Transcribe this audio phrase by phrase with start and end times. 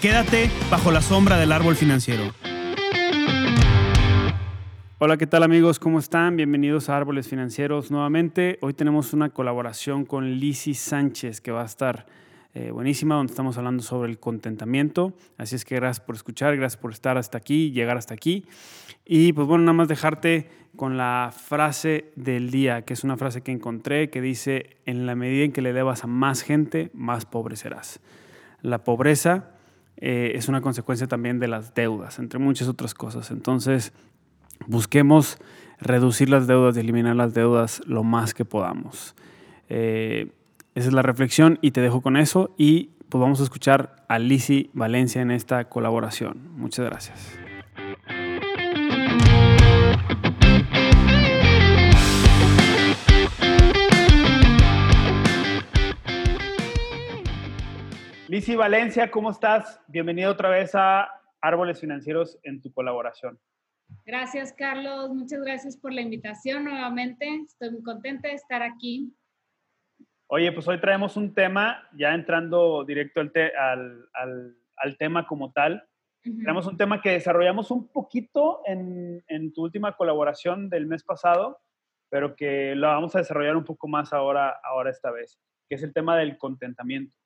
[0.00, 2.32] Quédate bajo la sombra del árbol financiero.
[4.98, 5.78] Hola, ¿qué tal amigos?
[5.78, 6.36] ¿Cómo están?
[6.36, 8.56] Bienvenidos a Árboles Financieros nuevamente.
[8.62, 12.06] Hoy tenemos una colaboración con Lizzy Sánchez que va a estar
[12.54, 15.12] eh, buenísima, donde estamos hablando sobre el contentamiento.
[15.36, 18.46] Así es que gracias por escuchar, gracias por estar hasta aquí, llegar hasta aquí.
[19.04, 23.42] Y pues bueno, nada más dejarte con la frase del día, que es una frase
[23.42, 27.26] que encontré que dice, en la medida en que le debas a más gente, más
[27.26, 28.00] pobre serás.
[28.62, 29.59] La pobreza
[30.00, 33.30] eh, es una consecuencia también de las deudas, entre muchas otras cosas.
[33.30, 33.92] Entonces,
[34.66, 35.38] busquemos
[35.78, 39.14] reducir las deudas y eliminar las deudas lo más que podamos.
[39.68, 40.30] Eh,
[40.74, 44.18] esa es la reflexión y te dejo con eso y pues vamos a escuchar a
[44.18, 46.50] Lisi Valencia en esta colaboración.
[46.56, 47.39] Muchas gracias.
[58.30, 59.82] Lisi Valencia, ¿cómo estás?
[59.88, 63.40] Bienvenido otra vez a Árboles Financieros en tu colaboración.
[64.06, 65.10] Gracias, Carlos.
[65.10, 67.26] Muchas gracias por la invitación nuevamente.
[67.44, 69.12] Estoy muy contenta de estar aquí.
[70.28, 75.82] Oye, pues hoy traemos un tema, ya entrando directo al, al, tema como tal.
[76.22, 81.58] Traemos un tema que desarrollamos un poquito en, en, tu última colaboración del mes pasado,
[82.08, 85.82] pero que lo vamos a desarrollar un poco más ahora, ahora esta vez, que es
[85.82, 87.19] el tema del contentamiento.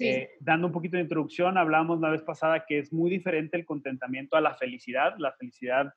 [0.00, 3.64] Eh, dando un poquito de introducción, hablamos la vez pasada que es muy diferente el
[3.64, 5.14] contentamiento a la felicidad.
[5.18, 5.94] La felicidad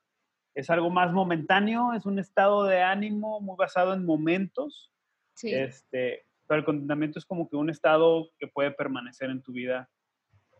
[0.54, 4.92] es algo más momentáneo, es un estado de ánimo muy basado en momentos.
[5.42, 9.90] Este, pero el contentamiento es como que un estado que puede permanecer en tu vida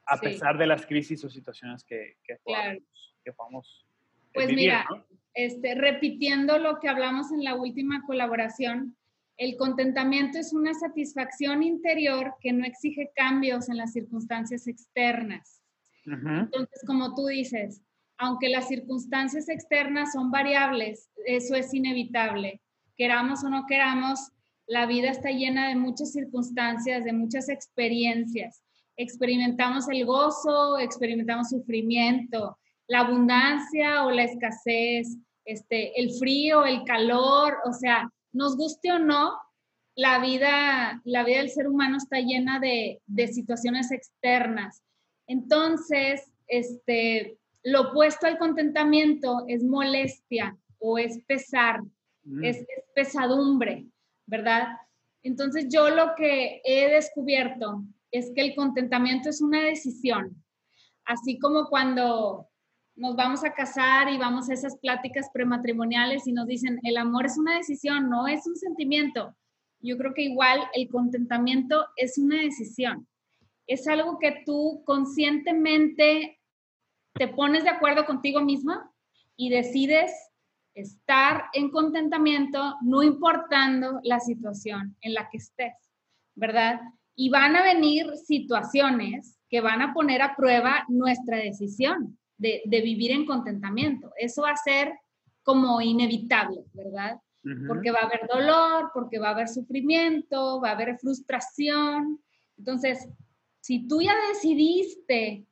[0.06, 3.86] a pesar de las crisis o situaciones que, que, podamos,
[4.34, 4.86] Pues mira,
[5.34, 8.96] este, repitiendo lo que hablamos en la última colaboración,
[9.42, 15.60] el contentamiento es una satisfacción interior que no exige cambios en las circunstancias externas.
[16.04, 17.82] Entonces, como tú dices,
[18.18, 22.60] aunque las circunstancias externas son variables, eso es inevitable.
[22.96, 24.30] Queramos o no queramos,
[24.68, 28.62] la vida está llena de muchas circunstancias, de muchas experiencias.
[28.96, 37.56] Experimentamos el gozo, experimentamos sufrimiento, la abundancia o la escasez, este, el frío, el calor,
[37.64, 39.32] o sea, nos guste o no,
[39.94, 44.82] la vida, la vida del ser humano está llena de, situaciones externas.
[45.26, 51.82] Entonces, este, lo opuesto al contentamiento es molestia o es pesar,
[52.24, 52.44] mm.
[52.44, 53.86] es, pesadumbre,
[54.26, 54.68] ¿verdad?
[55.22, 60.42] Entonces, yo lo que he descubierto es que el contentamiento es una decisión.
[61.04, 62.48] Así como cuando
[63.02, 67.26] nos vamos a casar y vamos a esas pláticas prematrimoniales y nos dicen, el amor
[67.26, 69.34] es una decisión, no es un sentimiento.
[69.80, 73.08] Yo creo que igual el contentamiento es una decisión.
[73.66, 76.40] Es algo que tú conscientemente
[77.14, 78.88] te pones de acuerdo contigo misma
[79.34, 80.12] y decides
[80.72, 85.74] estar en contentamiento, no importando la situación en la que estés,
[86.36, 86.80] ¿verdad?
[87.16, 93.12] Y van a venir situaciones que van a poner a prueba nuestra decisión de, vivir
[93.12, 94.12] en contentamiento.
[94.16, 94.92] Eso va a ser
[95.42, 97.20] como inevitable, ¿verdad?
[97.66, 102.20] Porque va a haber dolor, porque va a haber sufrimiento, va a haber frustración.
[102.56, 103.08] Entonces,
[103.60, 105.44] si tú ya decidiste,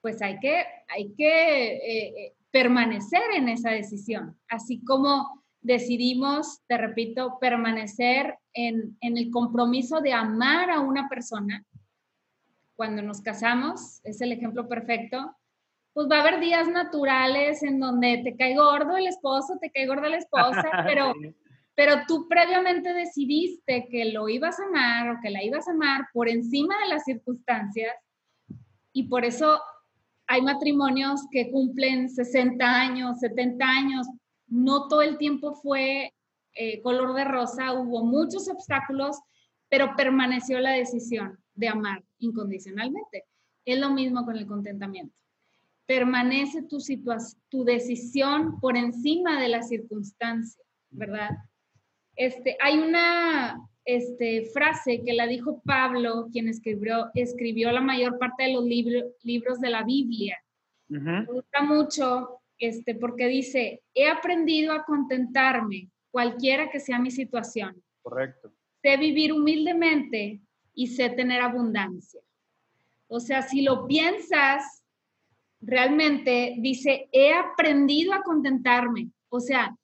[0.00, 6.76] pues hay que, hay que eh, eh, permanecer en esa decisión, así como decidimos, te
[6.76, 11.64] repito, permanecer en, en el compromiso de amar a una persona.
[12.74, 15.36] Cuando nos casamos, es el ejemplo perfecto,
[15.92, 19.86] pues va a haber días naturales en donde te cae gordo el esposo, te cae
[19.86, 21.12] gorda la esposa, pero,
[21.74, 26.08] pero tú previamente decidiste que lo ibas a amar o que la ibas a amar
[26.12, 27.94] por encima de las circunstancias
[28.92, 29.60] y por eso
[30.26, 34.06] hay matrimonios que cumplen 60 años, 70 años,
[34.46, 36.14] no todo el tiempo fue
[36.54, 39.18] eh, color de rosa, hubo muchos obstáculos,
[39.68, 43.24] pero permaneció la decisión de amar incondicionalmente.
[43.64, 45.21] Es lo mismo con el contentamiento
[45.86, 46.78] permanece tu,
[47.48, 51.30] tu decisión por encima de la circunstancia, ¿verdad?
[52.16, 58.44] Este, hay una, este, frase que la dijo Pablo, quien escribió, escribió la mayor parte
[58.44, 60.38] de los libros de la Biblia.
[60.88, 67.82] Me gusta mucho este, porque dice, he aprendido a contentarme, cualquiera que sea mi situación.
[68.02, 68.52] Correcto.
[68.82, 70.40] Sé vivir humildemente
[70.74, 72.20] y sé tener abundancia.
[73.08, 74.81] O sea, si lo piensas,
[75.62, 79.10] realmente dice, he aprendido a contentarme.
[79.28, 79.74] O sea,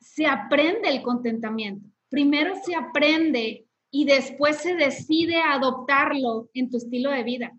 [0.00, 1.86] se aprende el contentamiento.
[2.08, 7.52] Primero se aprende y después se decide adoptarlo en tu estilo de vida,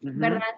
[0.00, 0.54] ¿verdad?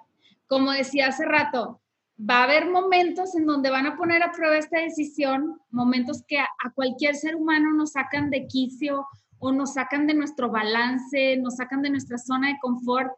[0.47, 1.81] Como decía hace rato,
[2.19, 6.39] va a haber momentos en donde van a poner a prueba esta decisión, momentos que
[6.39, 9.07] a, a cualquier ser humano nos sacan de quicio
[9.39, 13.13] o nos sacan de nuestro balance, nos sacan de nuestra zona de confort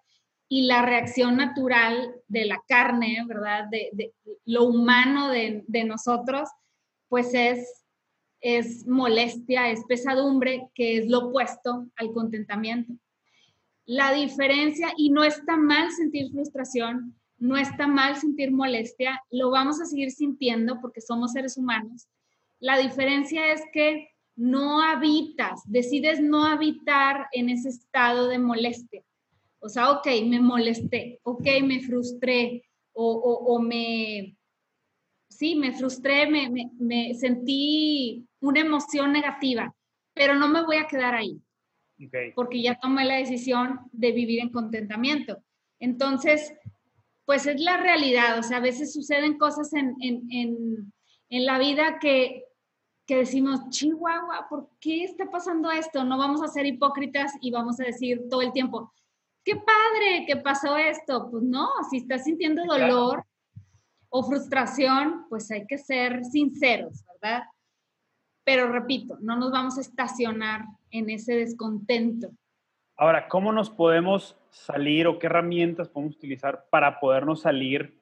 [0.53, 3.69] y la reacción natural de la carne, ¿verdad?
[3.71, 4.13] De,
[4.45, 6.49] lo humano de, nosotros,
[7.09, 7.85] pues es,
[8.41, 12.95] es molestia, es pesadumbre, que es lo opuesto al contentamiento.
[13.87, 19.81] La diferencia, y no está mal sentir frustración, no está mal sentir molestia, lo vamos
[19.81, 22.09] a seguir sintiendo porque somos seres humanos.
[22.59, 29.05] La diferencia es que no habitas, decides no habitar en ese estado de molestia.
[29.61, 34.37] O sea, ok, me molesté, ok, me frustré o, me,
[35.29, 39.75] sí, me frustré, me, sentí una emoción negativa,
[40.13, 41.41] pero no me voy a quedar ahí.
[42.35, 45.43] Porque ya tomé la decisión de vivir en contentamiento.
[45.79, 46.53] Entonces,
[47.27, 48.39] pues es la realidad.
[48.39, 49.95] O sea, a veces suceden cosas en,
[51.31, 52.45] en la vida que,
[53.07, 56.05] que decimos, Chihuahua, ¿por qué está pasando esto?
[56.05, 58.93] No vamos a ser hipócritas y vamos a decir todo el tiempo,
[59.45, 61.29] qué padre que pasó esto.
[61.31, 63.25] Pues no, si estás sintiendo dolor
[64.09, 67.45] o frustración, pues hay que ser sinceros, ¿verdad?
[68.45, 72.31] Pero repito, no nos vamos a estacionar en ese descontento.
[72.97, 77.99] Ahora, ¿cómo nos podemos salir o qué herramientas podemos utilizar para podernos salir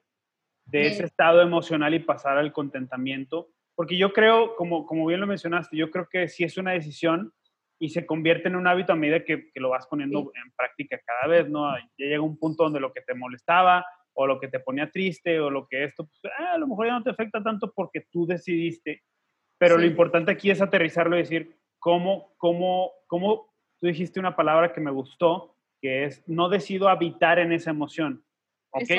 [0.65, 3.49] de ese estado emocional y pasar al contentamiento?
[3.75, 7.31] Porque yo creo, como, como bien lo mencionaste, yo creo que si es una decisión
[7.79, 10.99] y se convierte en un hábito a medida que, que lo vas poniendo en práctica
[11.05, 11.75] cada vez, ¿no?
[11.97, 15.39] Ya llega un punto donde lo que te molestaba o lo que te ponía triste
[15.39, 18.01] o lo que esto, pues, ah, a lo mejor ya no te afecta tanto porque
[18.11, 19.01] tú decidiste,
[19.57, 24.73] pero lo importante aquí es aterrizarlo y decir, ¿cómo, cómo, cómo, tú dijiste una palabra
[24.73, 28.25] que me gustó, que es, no decido habitar en esa emoción,
[28.71, 28.91] ¿ok?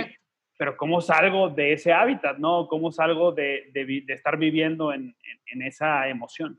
[0.56, 2.66] Pero ¿cómo salgo de ese hábitat, no?
[2.66, 6.58] ¿Cómo salgo de, de, de estar viviendo en, en, en esa emoción?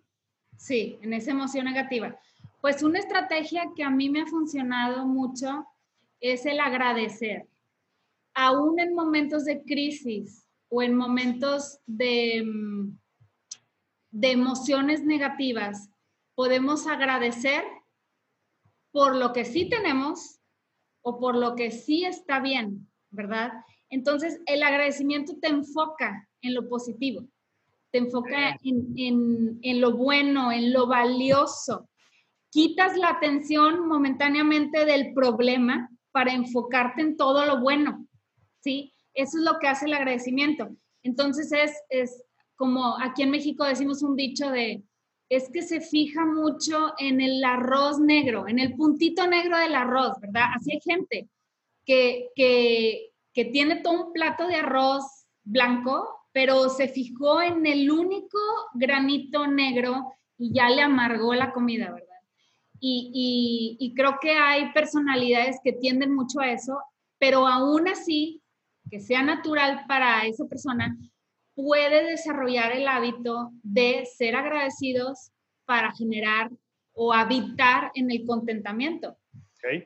[0.62, 2.16] Sí, en esa emoción negativa.
[2.62, 5.66] Pues una estrategia que a mí me ha funcionado mucho
[6.20, 7.48] es el agradecer.
[8.36, 12.96] Aún en momentos de crisis o en momentos de, mm,
[14.12, 15.90] de emociones negativas,
[16.36, 17.64] podemos agradecer
[18.92, 20.40] por lo que sí tenemos
[21.02, 23.52] o por lo que sí está bien, ¿verdad?
[23.90, 27.28] Entonces, el agradecimiento te enfoca en lo positivo
[27.92, 31.90] te enfoca en, lo bueno, en lo valioso.
[32.50, 38.08] Quitas la atención momentáneamente del problema para enfocarte en todo lo bueno,
[38.62, 38.94] ¿sí?
[39.14, 40.70] Eso es lo que hace el agradecimiento.
[41.04, 42.24] Entonces es, es
[42.56, 44.84] como aquí en México decimos un dicho de,
[45.30, 50.20] es que se fija mucho en el arroz negro, en el puntito negro del arroz,
[50.20, 50.48] ¿verdad?
[50.56, 51.30] Así hay gente
[51.86, 55.04] que, que, que tiene todo un plato de arroz
[55.44, 58.40] blanco pero se fijó en el único
[58.74, 62.08] granito negro y ya le amargó la comida, ¿verdad?
[62.84, 66.80] Y, creo que hay personalidades que tienden mucho a eso,
[67.20, 68.42] pero aún así,
[68.90, 70.98] que sea natural para esa persona,
[71.54, 75.32] puede desarrollar el hábito de ser agradecidos
[75.66, 76.50] para generar
[76.94, 79.16] o habitar en el contentamiento.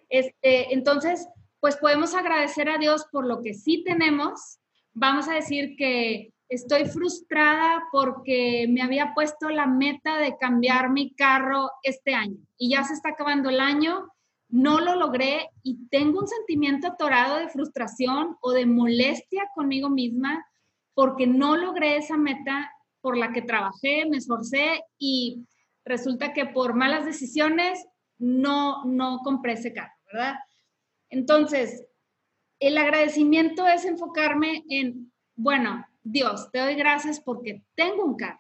[0.08, 1.28] Este, entonces,
[1.60, 4.60] pues podemos agradecer a Dios por lo que sí tenemos.
[4.94, 11.14] Vamos a decir que Estoy frustrada porque me había puesto la meta de cambiar mi
[11.16, 14.12] carro este año y ya se está acabando el año,
[14.48, 20.46] no lo logré y tengo un sentimiento atorado de frustración o de molestia conmigo misma
[20.94, 22.72] porque no logré esa meta
[23.02, 25.46] por la que trabajé, me esforcé y
[25.84, 27.86] resulta que por malas decisiones
[28.18, 30.36] no, no compré ese carro, ¿verdad?
[31.10, 31.86] Entonces,
[32.60, 38.40] el agradecimiento es enfocarme en, bueno, Dios, te doy gracias porque tengo un carro.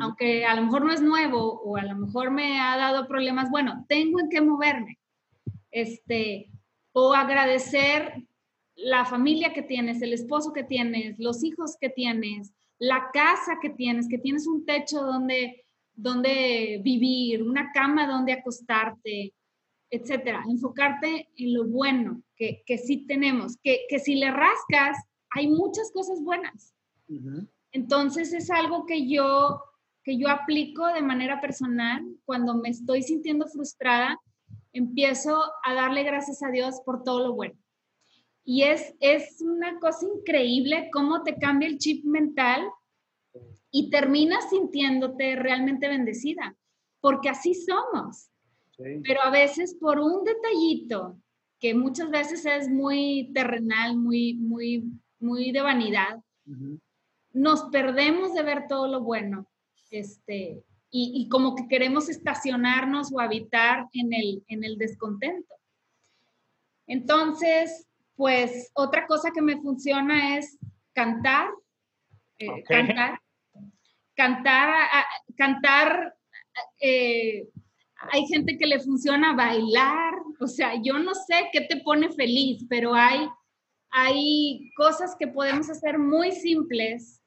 [0.00, 3.50] Aunque a lo mejor no es nuevo o a lo mejor me ha dado problemas,
[3.50, 4.98] bueno, tengo en qué moverme.
[5.70, 6.50] Este,
[6.92, 8.24] o agradecer
[8.74, 13.68] la familia que tienes, el esposo que tienes, los hijos que tienes, la casa que
[13.68, 15.66] tienes, que tienes un techo donde
[15.96, 19.32] donde vivir, una cama donde acostarte,
[19.90, 20.44] etcétera.
[20.48, 24.98] Enfocarte en lo bueno que, que sí tenemos, que, que, si le rascas,
[25.36, 26.74] hay muchas cosas buenas.
[27.72, 29.62] Entonces es algo que yo,
[30.02, 34.18] que yo aplico de manera personal cuando me estoy sintiendo frustrada,
[34.72, 37.54] empiezo a darle gracias a Dios por todo lo bueno.
[38.44, 42.62] Y es, es una cosa increíble cómo te cambia el chip mental
[43.70, 46.56] y terminas sintiéndote realmente bendecida,
[47.00, 48.30] porque así somos.
[48.76, 51.18] Pero a veces por un detallito,
[51.58, 54.84] que muchas veces es muy terrenal, muy, muy,
[55.18, 56.22] muy de vanidad,
[57.32, 59.48] nos perdemos de ver todo lo bueno.
[59.90, 65.54] Este, y, y, como que queremos estacionarnos o habitar en el, en el descontento.
[66.86, 70.58] Entonces, pues otra cosa que me funciona es
[70.94, 71.50] cantar,
[72.38, 73.20] eh, cantar,
[74.14, 74.88] cantar,
[75.36, 76.14] cantar.
[76.80, 77.48] Eh,
[78.12, 82.64] hay gente que le funciona bailar, o sea, yo no sé qué te pone feliz,
[82.68, 83.28] pero hay,
[83.98, 87.22] hay cosas que podemos hacer muy simples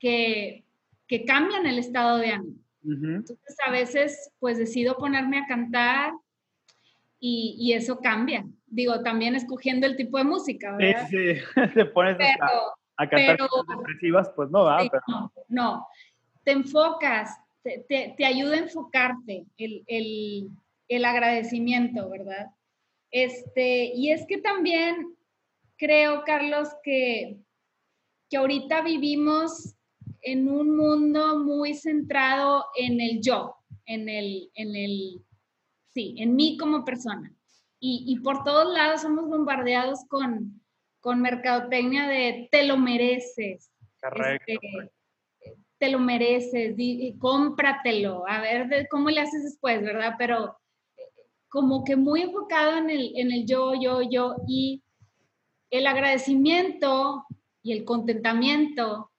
[0.00, 0.64] que,
[1.06, 2.58] que cambian el estado de ánimo.
[2.82, 6.12] Entonces, a veces, pues decido ponerme a cantar
[7.20, 8.44] y, y, eso cambia.
[8.66, 11.06] Digo, también escogiendo el tipo de música, ¿verdad?
[11.08, 11.40] Sí, sí,
[11.74, 14.90] te pones a, cantar pero, pues no, ¿verdad?
[15.06, 15.86] No, no,
[16.42, 22.48] te enfocas, te, ayuda a enfocarte el, agradecimiento, ¿verdad?
[23.12, 25.17] Este, y es que también
[25.78, 27.38] creo, Carlos, que,
[28.28, 29.74] que ahorita vivimos
[30.22, 33.56] en un mundo muy centrado en el yo,
[33.86, 35.24] en el, en el,
[35.94, 37.32] sí, en mí como persona.
[37.80, 40.60] Y, por todos lados somos bombardeados con,
[40.98, 43.70] con mercadotecnia de te lo mereces.
[44.02, 44.44] Correcto.
[44.48, 44.88] Este,
[45.78, 46.74] te lo mereces,
[47.18, 50.14] cómpratelo, a ver cómo le haces después, ¿verdad?
[50.18, 50.58] Pero
[50.96, 51.02] eh,
[51.48, 54.82] como que muy enfocado en el, en el yo, yo, yo, y
[55.70, 57.26] el agradecimiento
[57.62, 59.10] y el contentamiento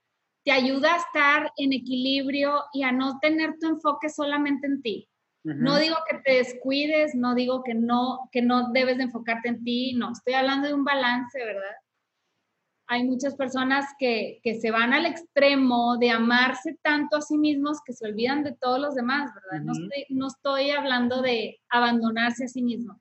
[0.44, 5.10] te ayuda a estar en equilibrio y a no tener tu enfoque solamente en ti.
[5.44, 9.64] No digo que te descuides, no digo que no, que no debes de enfocarte en
[9.64, 11.76] ti, no, estoy hablando de un balance, ¿verdad?
[12.90, 17.94] hay muchas personas que, se van al extremo de amarse tanto a sí mismos que
[17.94, 19.64] se olvidan de todos los demás, ¿verdad?
[20.10, 23.00] no, estoy, hablando de abandonarse a sí mismo.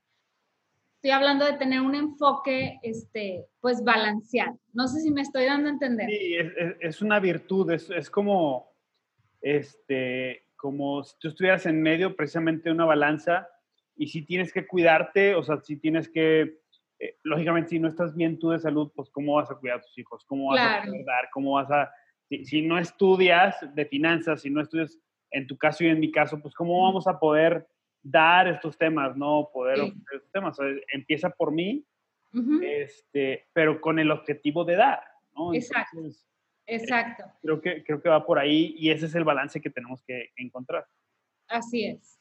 [0.98, 4.58] Estoy hablando de tener un enfoque, este, pues, balanceado.
[4.72, 6.08] No sé si me estoy dando a entender.
[6.10, 6.36] Sí,
[6.80, 8.72] es, una virtud, es, como,
[9.40, 13.48] este, como si tú estuvieras en medio precisamente de una balanza
[13.94, 16.58] y si tienes que cuidarte, o sea, si tienes que
[16.98, 19.82] eh, lógicamente, si no estás bien tú de salud, pues cómo vas a cuidar a
[19.82, 21.92] tus hijos, cómo vas a dar, cómo vas a,
[22.28, 24.98] si, no estudias de finanzas, si no estudias
[25.30, 27.68] en tu caso y en mi caso, pues cómo vamos a poder
[28.02, 29.48] dar estos temas, ¿no?
[29.52, 29.78] Poder
[30.12, 30.56] estos temas.
[30.92, 31.84] empieza por mí,
[32.62, 35.02] este, pero con el objetivo de dar,
[35.34, 35.54] ¿no?
[35.54, 35.98] Exacto.
[36.70, 37.24] Exacto.
[37.40, 40.32] creo, que, creo que va por ahí y ese es el balance que tenemos que
[40.36, 40.86] encontrar.
[41.48, 42.20] Así es.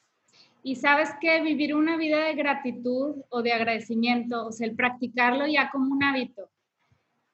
[0.63, 5.45] Y sabes que vivir una vida de gratitud o de agradecimiento, o sea, el practicarlo
[5.47, 6.49] ya como un hábito,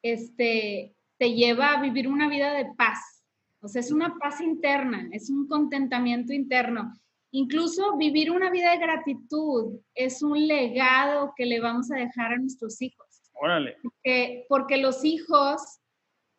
[0.02, 3.24] este, te lleva a vivir una vida de paz.
[3.62, 6.94] O sea, es una paz interna, es un contentamiento interno.
[7.36, 12.38] Incluso vivir una vida de gratitud es un legado que le vamos a dejar a
[12.38, 13.08] nuestros hijos.
[13.34, 13.75] Órale.
[13.82, 15.80] Porque, porque los hijos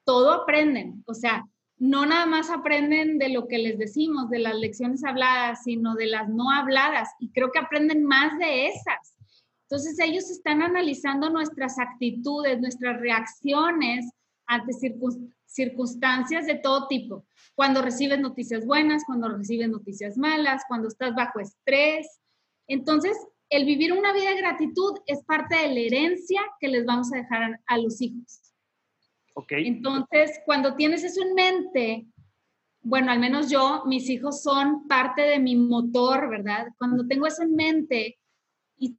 [0.04, 1.02] todo aprenden.
[1.08, 1.44] O sea,
[1.78, 6.06] no nada más aprenden de lo que les decimos, de las lecciones habladas, sino de
[6.06, 7.08] las no habladas.
[7.18, 9.16] Y creo que aprenden más de esas.
[9.62, 14.08] Entonces ellos están analizando nuestras actitudes, nuestras reacciones
[14.46, 14.72] ante
[15.46, 17.26] circunstancias de todo tipo.
[17.54, 22.06] Cuando recibes noticias buenas, cuando recibes noticias malas, cuando estás bajo estrés.
[22.66, 23.16] Entonces,
[23.50, 27.18] el vivir una vida de gratitud es parte de la herencia que les vamos a
[27.18, 28.40] dejar a los hijos.
[29.48, 32.06] Entonces, cuando tienes eso en mente,
[32.82, 36.68] bueno, al menos yo, mis hijos son parte de mi motor, ¿verdad?
[36.78, 38.18] Cuando tengo eso en mente
[38.76, 38.96] y,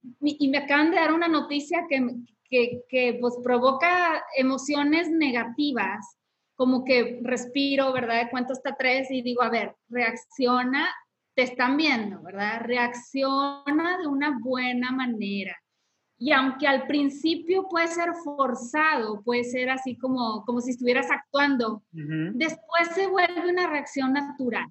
[0.50, 2.04] me acaban de dar una noticia que,
[2.50, 6.18] que, que, pues provoca emociones negativas,
[6.56, 8.30] como que respiro, ¿verdad?
[8.32, 10.88] Cuento hasta tres y digo, a ver, reacciona,
[11.36, 12.62] te están viendo, ¿verdad?
[12.62, 15.56] Reacciona de una buena manera.
[16.18, 21.84] Y aunque al principio puede ser forzado, puede ser así como, como si estuvieras actuando,
[21.92, 24.66] después se vuelve una reacción natural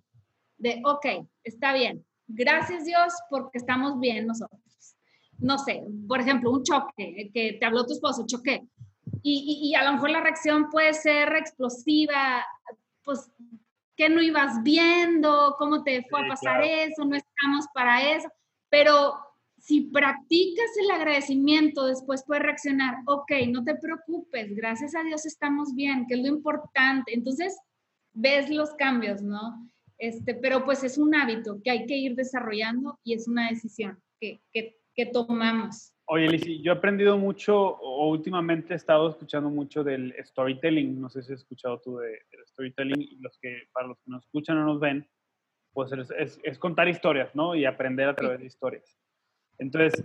[0.57, 4.64] de, ok, está bien, gracias Dios porque estamos bien nosotros.
[5.39, 8.67] No sé, por ejemplo, un choque, que te habló tu esposo, choque,
[9.23, 12.45] y, y, y a lo mejor la reacción puede ser explosiva,
[13.05, 13.31] pues
[13.97, 18.29] que no ibas viendo, cómo te fue a pasar eso, no estamos para eso,
[18.69, 19.15] pero
[19.65, 25.75] si practicas el agradecimiento, después puedes reaccionar, ok, no te preocupes, gracias a Dios estamos
[25.75, 27.15] bien, que es lo importante.
[27.15, 27.57] Entonces,
[28.13, 29.71] ves los cambios, ¿no?
[29.97, 33.99] Este, pero pues es un hábito que hay que ir desarrollando y es una decisión
[34.21, 35.93] que, que, que tomamos.
[36.07, 41.01] Oye, Lizzy, yo he aprendido mucho, o últimamente he estado escuchando mucho del storytelling.
[41.01, 44.11] No sé si has escuchado tú de, del storytelling y los que, para los que
[44.11, 45.09] nos escuchan o nos ven,
[45.73, 47.55] pues es, es contar historias, ¿no?
[47.55, 48.99] Y aprender a través de historias.
[49.59, 50.05] Entonces,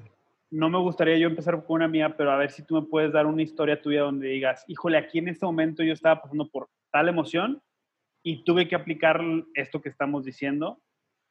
[0.52, 3.12] no me gustaría yo empezar con una mía, pero a ver si tú me puedes
[3.12, 6.70] dar una historia tuya donde digas, híjole, aquí en este momento yo estaba pasando por
[6.92, 7.62] tal emoción
[8.24, 9.22] y tuve que aplicar
[9.54, 10.82] esto que estamos diciendo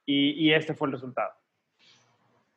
[0.07, 1.33] y, este fue el resultado.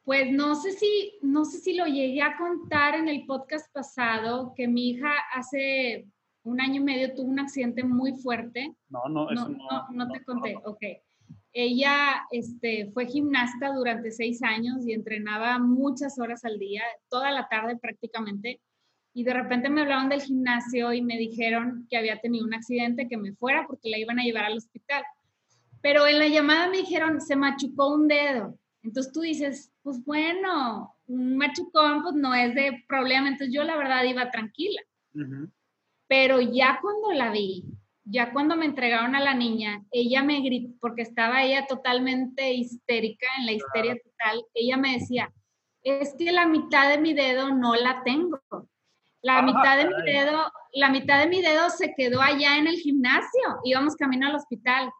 [0.03, 4.53] Pues no sé si, no sé si lo llegué a contar en el podcast pasado,
[4.55, 6.07] que mi hija hace
[6.43, 8.75] un año y medio tuvo un accidente muy fuerte.
[8.89, 10.83] No, no, no, no, no, te conté, ok.
[11.53, 17.47] Ella este, fue gimnasta durante seis años y entrenaba muchas horas al día, toda la
[17.47, 18.61] tarde prácticamente.
[19.13, 23.09] Y de repente me hablaron del gimnasio y me dijeron que había tenido un accidente,
[23.09, 25.03] que me fuera porque la iban a llevar al hospital.
[25.81, 28.57] Pero en la llamada me dijeron, se machucó un dedo.
[28.83, 33.27] Entonces tú dices, pues bueno, un machucón pues no es de problema.
[33.27, 34.81] Entonces yo la verdad iba tranquila.
[36.07, 37.65] Pero ya cuando la vi,
[38.03, 43.27] ya cuando me entregaron a la niña, ella me gritó, porque estaba ella totalmente histérica,
[43.39, 45.31] en la histeria total, ella me decía,
[45.83, 48.39] es que la mitad de mi dedo no la tengo.
[49.23, 52.77] La mitad de mi dedo, la mitad de mi dedo se quedó allá en el
[52.77, 54.91] gimnasio, íbamos camino al hospital.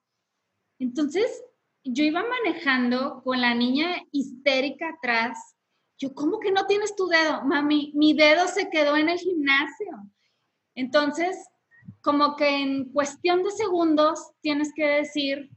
[0.80, 1.44] Entonces,
[1.84, 5.56] yo iba manejando con la niña histérica atrás.
[5.98, 7.44] Yo, ¿cómo que no tienes tu dedo?
[7.44, 9.92] Mami, mi dedo se quedó en el gimnasio.
[10.76, 11.38] Entonces,
[12.02, 15.50] como que en cuestión de segundos tienes que decir,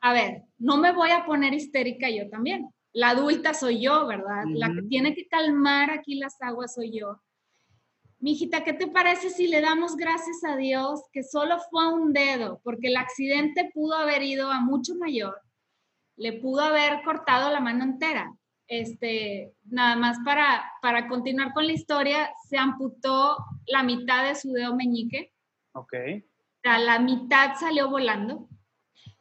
[0.00, 2.68] a ver, no me voy a poner histérica yo también.
[2.92, 4.44] La adulta soy yo, ¿verdad?
[4.54, 7.20] La que tiene que calmar aquí las aguas soy yo.
[8.18, 12.60] Mijita, ¿qué te parece si le damos gracias a Dios que solo fue un dedo?
[12.64, 15.40] Porque el accidente pudo haber ido a mucho mayor.
[16.18, 18.34] Le pudo haber cortado la mano entera.
[18.66, 24.52] Este, nada más para, para continuar con la historia, se amputó la mitad de su
[24.52, 25.32] dedo meñique
[25.72, 25.94] Ok.
[26.62, 28.48] la mitad salió volando.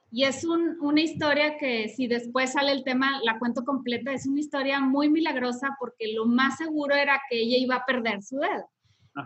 [0.10, 4.40] Y es una historia que si después sale el tema, la cuento completa, es una
[4.40, 8.70] historia muy milagrosa porque lo más seguro era que ella iba a perder su dedo,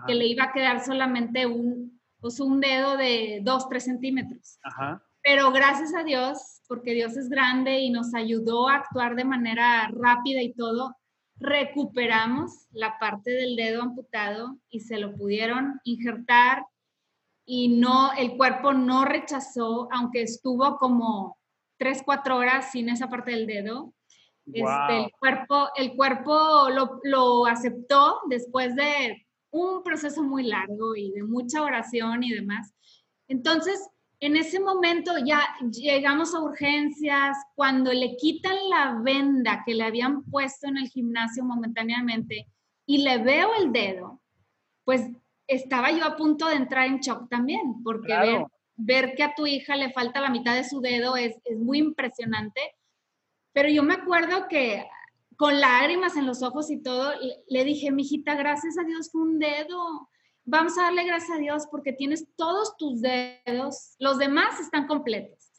[0.07, 4.59] que le iba a quedar solamente un, pues un dedo de 2, 3 centímetros.
[5.23, 9.89] Pero gracias a Dios, porque Dios es grande y nos ayudó a actuar de manera
[9.93, 10.95] rápida y todo,
[11.35, 16.65] recuperamos la parte del dedo amputado y se lo pudieron injertar
[17.45, 21.37] y no, el cuerpo no rechazó, aunque estuvo como
[21.77, 23.93] tres, cuatro horas sin esa parte del dedo.
[24.45, 31.11] Este, el cuerpo, el cuerpo lo, lo, aceptó después de un proceso muy largo y
[31.11, 32.73] de mucha oración y demás.
[33.27, 33.89] Entonces,
[34.21, 40.23] en ese momento ya llegamos a urgencias, cuando le quitan la venda que le habían
[40.25, 42.47] puesto en el gimnasio momentáneamente
[42.85, 44.21] y le veo el dedo,
[44.85, 45.09] pues
[45.47, 49.75] estaba yo a punto de entrar en shock también, porque ver, que a tu hija
[49.75, 52.61] le falta la mitad de su dedo es, muy impresionante.
[53.53, 54.85] Pero yo me acuerdo que
[55.35, 57.11] con lágrimas en los ojos y todo,
[57.47, 60.09] le dije, mijita, gracias a Dios fue un dedo.
[60.43, 65.51] Vamos a darle gracias a Dios porque tienes todos tus dedos, los demás están completos.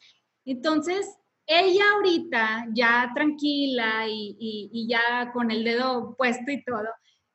[0.45, 6.87] Entonces, ella ahorita, ya tranquila y, y ya con el dedo puesto y todo,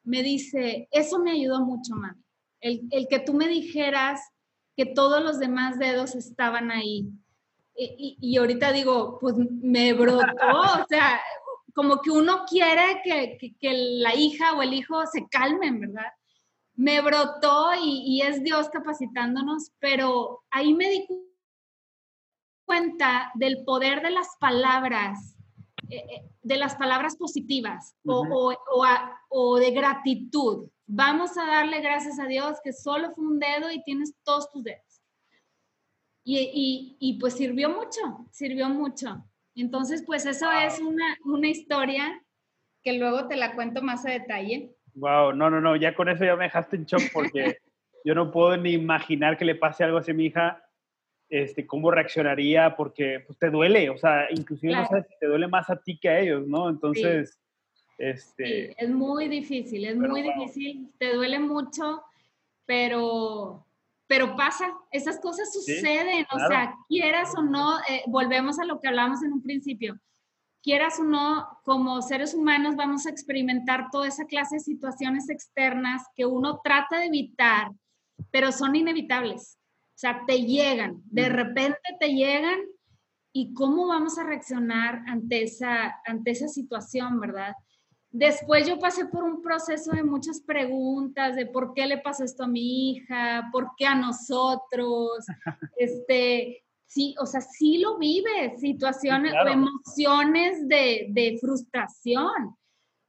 [0.04, 2.22] me dice, eso me ayudó mucho, mami
[2.60, 4.20] el, que tú me dijeras
[4.76, 7.08] que todos los demás dedos estaban ahí.
[7.76, 11.20] Y, ahorita digo, pues me brotó, o sea,
[11.74, 16.10] como que uno quiere que, la hija o el hijo se calmen, ¿verdad?
[16.78, 21.06] Me brotó y, es Dios capacitándonos, pero ahí me di
[22.64, 25.36] cuenta del poder de las palabras,
[25.88, 28.54] eh, eh, de las palabras positivas o,
[29.28, 33.82] o de gratitud vamos a darle gracias a Dios que solo fue un dedo y
[33.84, 35.02] tienes todos tus dedos.
[36.24, 39.24] Y, y, pues sirvió mucho, sirvió mucho.
[39.54, 42.22] Entonces, pues eso es una, una historia
[42.82, 44.76] que luego te la cuento más a detalle.
[44.98, 47.58] Wow, no, no, no, ya con eso ya me dejaste en shock porque
[48.04, 50.64] yo no puedo ni imaginar que le pase algo así a mi hija,
[51.28, 55.46] este, cómo reaccionaría, porque pues, te duele, o sea, inclusive no sabes si te duele
[55.46, 56.68] más a ti que a ellos, ¿no?
[56.68, 57.38] Entonces,
[57.98, 62.02] este, es muy difícil, es muy difícil, te duele mucho,
[62.64, 63.66] pero,
[64.06, 68.88] pero pasa, esas cosas suceden, o sea, quieras o no, eh, volvemos a lo que
[68.88, 69.98] hablamos en un principio,
[70.62, 76.02] quieras o no, como seres humanos vamos a experimentar toda esa clase de situaciones externas
[76.14, 77.70] que uno trata de evitar,
[78.30, 79.58] pero son inevitables.
[79.94, 82.58] O sea, te llegan, de repente te llegan
[83.32, 87.54] y cómo vamos a reaccionar ante esa, ante esa situación, ¿verdad?
[88.10, 92.44] Después yo pasé por un proceso de muchas preguntas de por qué le pasó esto
[92.44, 95.26] a mi hija, por qué a nosotros,
[95.76, 102.56] este, sí, o sea, sí lo vives, situaciones o emociones de, de frustración,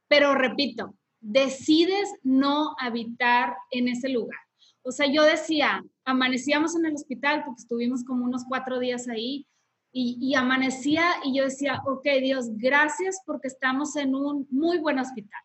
[0.08, 4.38] pero repito, decides no habitar en ese lugar.
[4.82, 9.46] O sea, yo decía, amanecíamos en el hospital porque estuvimos como unos cuatro días ahí
[9.92, 15.40] y, amanecía y yo decía, ok, Dios, gracias porque estamos en un muy buen hospital.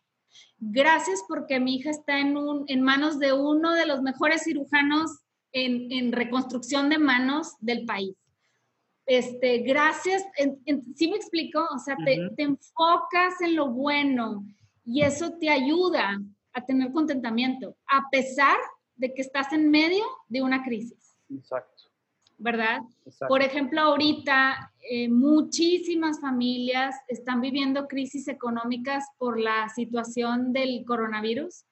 [0.58, 5.10] Gracias porque mi hija está en, un, en manos de uno de los mejores cirujanos
[5.52, 8.14] en, en reconstrucción de manos del país.
[9.06, 10.24] Este, gracias,
[10.96, 14.44] sí me explico, o sea, te, te enfocas en lo bueno
[14.84, 16.20] y eso te ayuda
[16.52, 18.56] a tener contentamiento, a pesar
[18.96, 21.16] de que estás en medio de una crisis.
[21.30, 21.76] Exacto.
[22.38, 22.80] ¿verdad?
[23.28, 31.64] Por ejemplo, ahorita eh, muchísimas familias están viviendo crisis económicas por la situación del coronavirus,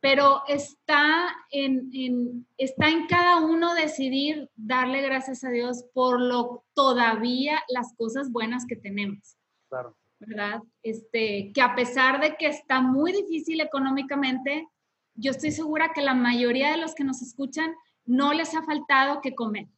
[0.00, 6.64] pero está en, en, está en cada uno decidir darle gracias a Dios por lo
[6.74, 9.36] todavía las cosas buenas que tenemos.
[9.68, 9.96] Claro.
[10.20, 10.62] ¿Verdad?
[10.82, 14.68] Este, que a pesar de que está muy difícil económicamente,
[15.14, 17.72] yo estoy segura que la mayoría de los que nos escuchan
[18.04, 19.68] no les ha faltado que comer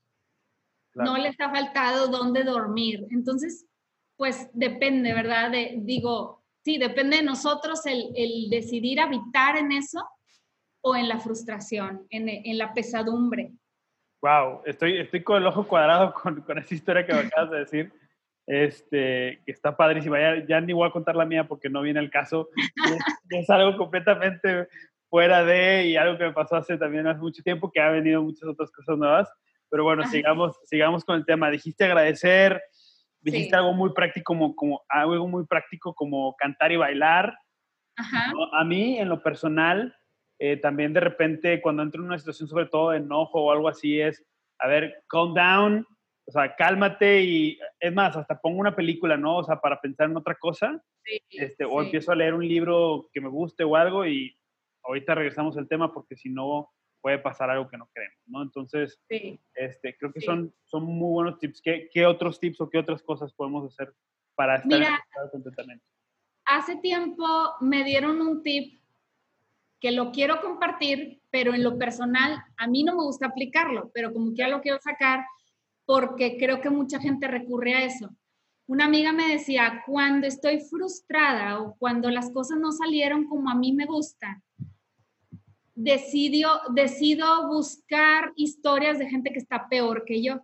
[0.95, 3.07] no les ha faltado dónde dormir.
[3.11, 3.67] Entonces,
[4.17, 5.51] pues depende, ¿verdad?
[5.51, 10.09] De, digo, sí, depende de nosotros el, decidir habitar en eso
[10.83, 13.53] o en la frustración, en, la pesadumbre.
[14.23, 17.93] Wow, estoy, estoy con el ojo cuadrado con, esa historia que me acabas de decir.
[18.47, 20.19] Este, que está padrísima.
[20.19, 22.49] Ya, ya, ni voy a contar la mía porque no viene el caso.
[22.57, 22.99] Es,
[23.43, 24.67] es, algo completamente
[25.09, 28.23] fuera de y algo que me pasó hace también hace mucho tiempo, que ha venido
[28.23, 29.31] muchas otras cosas nuevas.
[29.71, 31.51] Pero bueno, sigamos, sigamos con el tema.
[31.51, 32.61] Dijiste agradecer,
[33.21, 37.39] dijiste algo muy práctico como, como, algo muy práctico como cantar y bailar.
[37.97, 38.33] Ajá.
[38.53, 39.95] A mí, en lo personal,
[40.39, 43.69] eh, también de repente cuando entro en una situación sobre todo de enojo o algo
[43.69, 44.25] así es,
[44.59, 45.87] a ver, calm down,
[46.27, 49.39] o sea, cálmate y es más, hasta pongo una película, ¿no?
[49.39, 50.83] O sea, para pensar en otra cosa.
[51.05, 54.35] Sí, este, O empiezo a leer un libro que me guste o algo y
[54.85, 58.43] ahorita regresamos al tema porque si no puede pasar algo que no queremos, ¿no?
[58.43, 61.61] Entonces, este, creo que son, son muy buenos tips.
[61.63, 63.95] ¿Qué, ¿Qué, otros tips o qué otras cosas podemos hacer
[64.35, 65.05] para estar Mira?
[66.45, 67.27] Hace tiempo
[67.61, 68.81] me dieron un tip
[69.81, 74.13] que lo quiero compartir, pero en lo personal a mí no me gusta aplicarlo, pero
[74.13, 75.25] como que ya lo quiero sacar
[75.87, 78.11] porque creo que mucha gente recurre a eso.
[78.67, 83.55] Una amiga me decía, cuando estoy frustrada o cuando las cosas no salieron como a
[83.55, 84.41] mí me gusta,
[85.75, 90.41] decidió, decido buscar historias de gente que está peor que yo.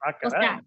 [0.00, 0.64] Ah, o, sea,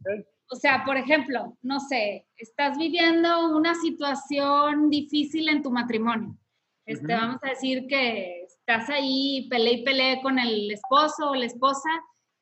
[0.51, 6.37] o sea, por ejemplo, no sé, estás viviendo una situación difícil en tu matrimonio.
[6.85, 11.45] Este, Vamos a decir que estás ahí, peleé y peleé con el esposo o la
[11.45, 11.89] esposa,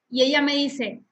[0.10, 1.04] y ella me dice,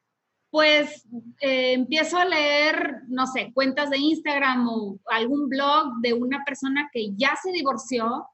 [0.52, 1.08] pues
[1.40, 6.90] eh, empiezo a leer, no sé, cuentas de Instagram o algún blog de una persona
[6.92, 8.28] que ya se divorció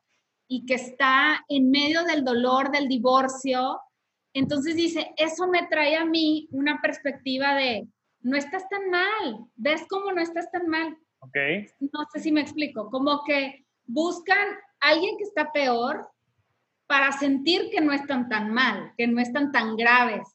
[0.47, 3.79] y que está en medio del dolor del divorcio.
[4.33, 7.87] Entonces dice, eso me trae a mí una perspectiva de,
[8.21, 10.97] no estás tan mal, ves cómo no estás tan mal.
[11.19, 11.37] Ok.
[11.79, 14.47] No sé si me explico, como que buscan
[14.79, 16.09] a alguien que está peor
[16.87, 20.27] para sentir que no están tan mal, que no están tan graves.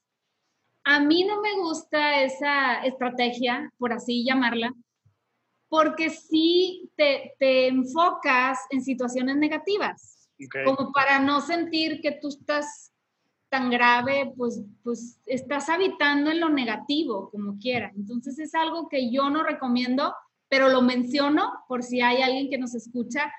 [0.84, 4.72] A mí no me gusta esa estrategia, por así llamarla,
[5.72, 10.28] porque sí te, te enfocas en situaciones negativas,
[10.66, 12.92] como para no sentir que tú estás
[13.48, 17.90] tan grave, pues, pues estás habitando en lo negativo, como quiera.
[17.96, 20.14] Entonces es algo que yo no recomiendo,
[20.46, 23.32] pero lo menciono por si hay alguien que nos escucha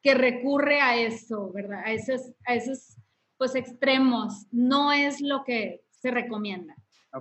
[0.00, 1.82] que recurre a eso, ¿verdad?
[1.84, 2.98] A esos, a esos
[3.36, 4.46] pues extremos.
[4.52, 6.76] No es lo que se recomienda.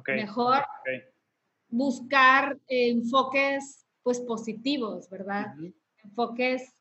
[0.05, 0.63] Mejor
[1.69, 5.53] buscar enfoques pues positivos, ¿verdad?
[6.03, 6.73] Enfoques.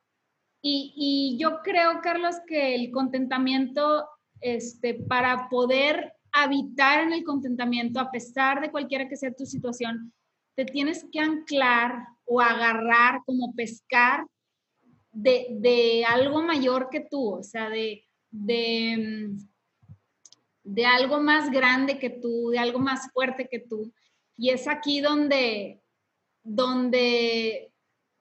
[0.62, 4.08] Y, y, yo creo, Carlos, que el contentamiento,
[4.40, 10.10] este, para poder habitar en el contentamiento, a pesar de cualquiera que sea tu situación,
[10.54, 14.24] te tienes que anclar o agarrar como pescar
[15.12, 19.32] de, de algo mayor que tú, o sea, de, de,
[20.64, 23.92] de algo más grande que tú, de algo más fuerte que tú.
[24.38, 25.82] Y es aquí donde,
[26.48, 27.72] donde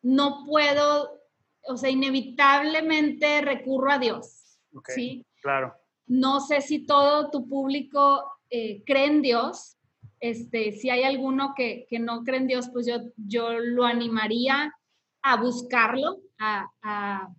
[0.01, 1.19] no puedo,
[1.67, 4.59] o sea, inevitablemente recurro a Dios.
[4.87, 5.25] ¿sí?
[5.41, 5.73] Claro.
[6.05, 9.77] No sé si todo tu público eh, cree en Dios.
[10.19, 14.73] Este, si hay alguno que, que, no cree en Dios, pues yo, yo lo animaría
[15.21, 17.29] a buscarlo, a, a,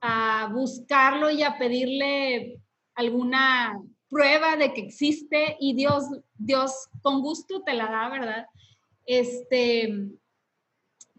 [0.00, 2.60] a buscarlo y a pedirle
[2.94, 8.46] alguna prueba de que existe y Dios, Dios con gusto te la da, ¿verdad?
[9.06, 10.10] Este,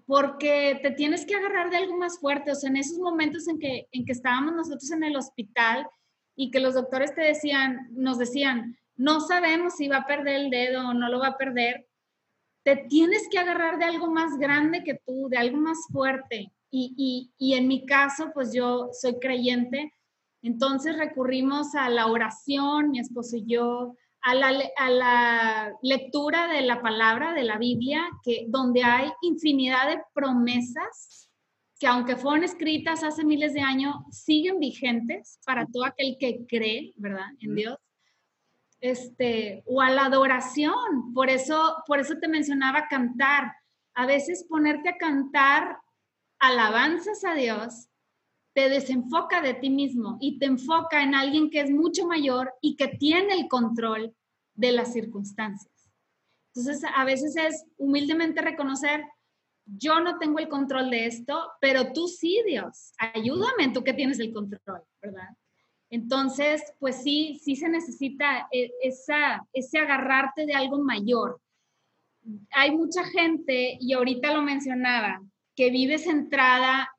[0.05, 3.59] porque te tienes que agarrar de algo más fuerte, o sea, en esos momentos en
[3.59, 5.87] que, en que estábamos nosotros en el hospital
[6.35, 10.49] y que los doctores te decían, nos decían, no sabemos si va a perder el
[10.49, 11.87] dedo o no lo va a perder,
[12.63, 16.51] te tienes que agarrar de algo más grande que tú, de algo más fuerte.
[16.71, 19.93] Y, y, y en mi caso, pues yo soy creyente,
[20.41, 26.61] entonces recurrimos a la oración, mi esposo y yo, a la, a la, lectura de
[26.63, 31.29] la palabra de la Biblia, que, donde hay infinidad de promesas
[31.79, 36.93] que aunque fueron escritas hace miles de años, siguen vigentes para todo aquel que cree,
[36.95, 37.27] ¿verdad?
[37.39, 37.77] En Dios.
[38.79, 41.13] Este, o a la adoración.
[41.13, 43.53] Por eso, por eso te mencionaba cantar.
[43.93, 45.77] A veces ponerte a cantar
[46.39, 47.89] alabanzas a Dios
[48.55, 52.77] te desenfoca de ti mismo y te enfoca en alguien que es mucho mayor y
[52.77, 54.15] que tiene el control
[54.53, 55.73] de las circunstancias.
[56.55, 59.03] Entonces, a veces es humildemente reconocer,
[59.65, 64.19] yo no tengo el control de esto, pero tú sí, Dios, ayúdame, tú que tienes
[64.19, 65.35] el control, ¿verdad?
[65.89, 71.41] Entonces, pues sí, sí se necesita e, esa, ese agarrarte de algo mayor.
[72.51, 75.21] Hay mucha gente, y ahorita lo mencionaba,
[75.57, 76.94] que vive centrada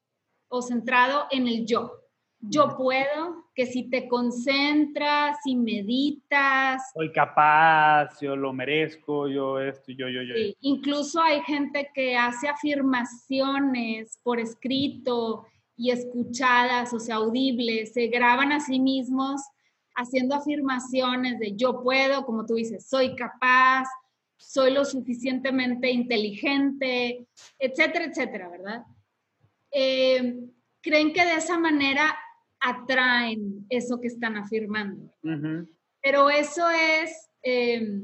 [0.48, 1.92] o centrado en el yo.
[2.40, 6.82] Yo puedo, que si te concentras, si meditas.
[6.92, 10.34] Soy capaz, yo lo merezco, yo esto, yo, yo, yo.
[10.60, 18.52] Incluso hay gente que hace afirmaciones por escrito y escuchadas, o sea, audibles, se graban
[18.52, 19.40] a sí mismos
[19.94, 23.86] haciendo afirmaciones de yo puedo, como tú dices, soy capaz,
[24.36, 27.26] soy lo suficientemente inteligente,
[27.58, 28.84] etcétera, etcétera, ¿verdad?
[29.70, 30.38] Eh,
[30.80, 32.16] creen que de esa manera
[32.60, 35.12] atraen eso que están afirmando.
[36.00, 38.02] Pero eso es, eh,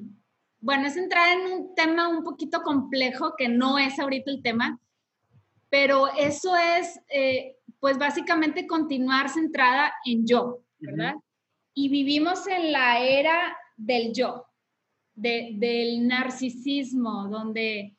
[0.61, 4.81] bueno, es entrar en un tema un poquito complejo que no es ahorita el tema,
[5.68, 11.14] pero eso es, eh, pues básicamente continuar centrada en yo, ¿verdad?
[11.75, 14.46] Y vivimos en la era del yo,
[15.14, 17.96] del narcisismo, donde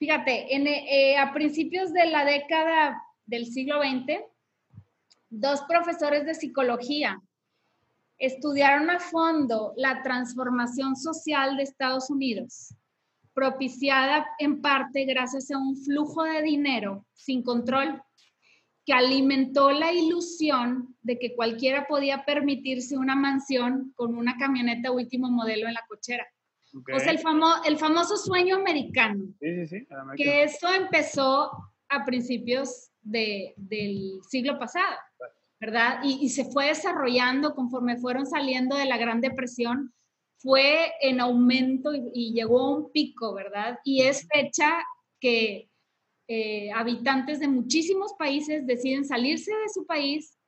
[0.00, 4.22] Fíjate, eh, a principios de la década del siglo XX,
[5.28, 7.20] dos profesores de psicología
[8.16, 12.74] estudiaron a fondo la transformación social de Estados Unidos,
[13.34, 18.02] propiciada en parte gracias a un flujo de dinero sin control
[18.86, 25.30] que alimentó la ilusión de que cualquiera podía permitirse una mansión con una camioneta último
[25.30, 26.26] modelo en la cochera.
[26.84, 27.20] Pues el,
[27.66, 29.24] el famoso sueño americano.
[29.40, 29.86] Sí, sí, sí.
[30.16, 31.50] Que eso empezó
[31.88, 34.96] a principios del siglo pasado,
[35.60, 36.00] ¿verdad?
[36.04, 39.92] Y, se fue desarrollando conforme fueron saliendo de la Gran Depresión,
[40.38, 43.78] fue en aumento y, llegó a un pico, ¿verdad?
[43.84, 44.82] Y es fecha
[45.20, 45.68] que
[46.28, 50.38] eh, habitantes de muchísimos países deciden salirse de su país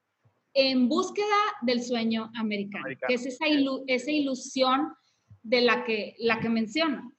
[0.54, 1.26] en búsqueda
[1.62, 3.46] del sueño americano, que es esa,
[3.86, 4.92] esa ilusión
[5.42, 7.12] de la que, la que menciono.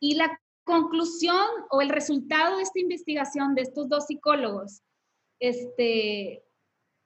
[0.00, 4.82] Y la conclusión o el resultado de esta investigación de estos dos psicólogos,
[5.40, 6.44] este,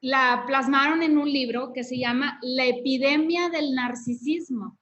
[0.01, 4.79] la plasmaron en un libro que se llama La epidemia del narcisismo.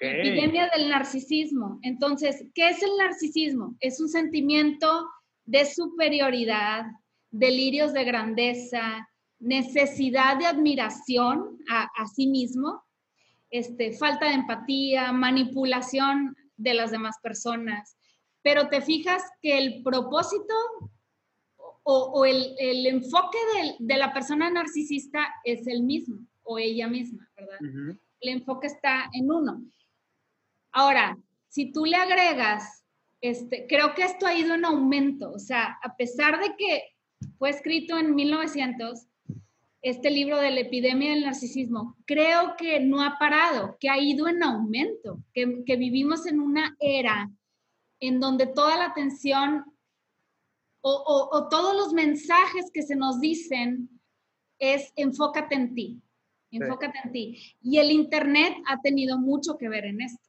[0.00, 1.78] epidemia del narcisismo.
[1.82, 3.76] Entonces, ¿qué es el narcisismo?
[3.80, 5.08] Es un sentimiento
[5.44, 6.86] de superioridad,
[7.30, 9.08] delirios de grandeza,
[9.40, 12.82] necesidad de admiración a, a sí mismo
[13.50, 17.96] este, falta de empatía, manipulación de las demás personas.
[18.42, 20.54] Pero te fijas que el propósito
[21.90, 23.38] o, el, enfoque
[23.78, 27.58] de, la persona narcisista es el mismo o ella misma, ¿verdad?
[28.20, 29.62] El enfoque está en uno.
[30.72, 31.16] Ahora,
[31.48, 32.84] si tú le agregas,
[33.20, 36.82] este, creo que esto ha ido en aumento, o sea, a pesar de que
[37.38, 39.06] fue escrito en 1900,
[39.82, 44.28] este libro de la epidemia del narcisismo, creo que no ha parado, que ha ido
[44.28, 47.30] en aumento, que, vivimos en una era
[48.00, 49.64] en donde toda la atención
[50.80, 53.88] o, todos los mensajes que se nos dicen
[54.58, 56.02] es enfócate en ti,
[56.50, 57.56] Enfócate en ti.
[57.60, 60.22] Y el Internet ha tenido mucho que ver en esto.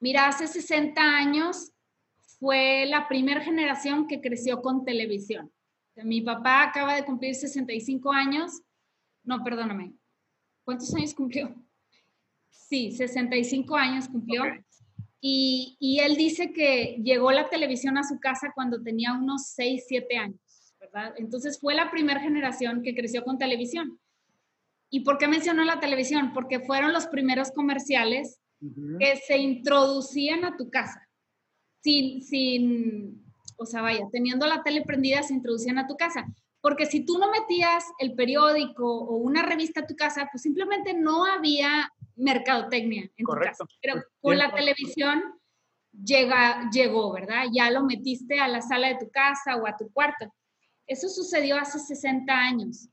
[0.00, 1.72] Mira, hace 60 años
[2.38, 5.50] fue la primera generación que creció con televisión.
[5.96, 8.62] Mi papá acaba de cumplir 65 años.
[9.24, 9.94] No, perdóname.
[10.64, 11.54] ¿Cuántos años cumplió?
[12.50, 14.44] Sí, 65 años cumplió.
[15.20, 19.84] Y, y, él dice que llegó la televisión a su casa cuando tenía unos 6,
[19.86, 20.40] 7 años,
[20.80, 21.14] ¿verdad?
[21.16, 24.00] Entonces fue la primera generación que creció con televisión.
[24.90, 26.32] ¿Y por qué mencionó la televisión?
[26.34, 28.40] Porque fueron los primeros comerciales
[28.98, 31.08] que se introducían a tu casa.
[31.82, 33.21] Sin, sin,
[33.62, 36.26] o sea, vaya, teniendo la tele prendida, se introducían a tu casa.
[36.60, 40.94] Porque si tú no metías el periódico o una revista a tu casa, pues simplemente
[40.94, 43.64] no había mercadotecnia en tu casa.
[43.80, 45.22] Pero pues, con la televisión
[45.92, 47.46] llega, llegó, ¿verdad?
[47.52, 50.32] Ya lo metiste a la sala de tu casa o a tu cuarto.
[50.86, 52.88] Eso sucedió hace 60 años.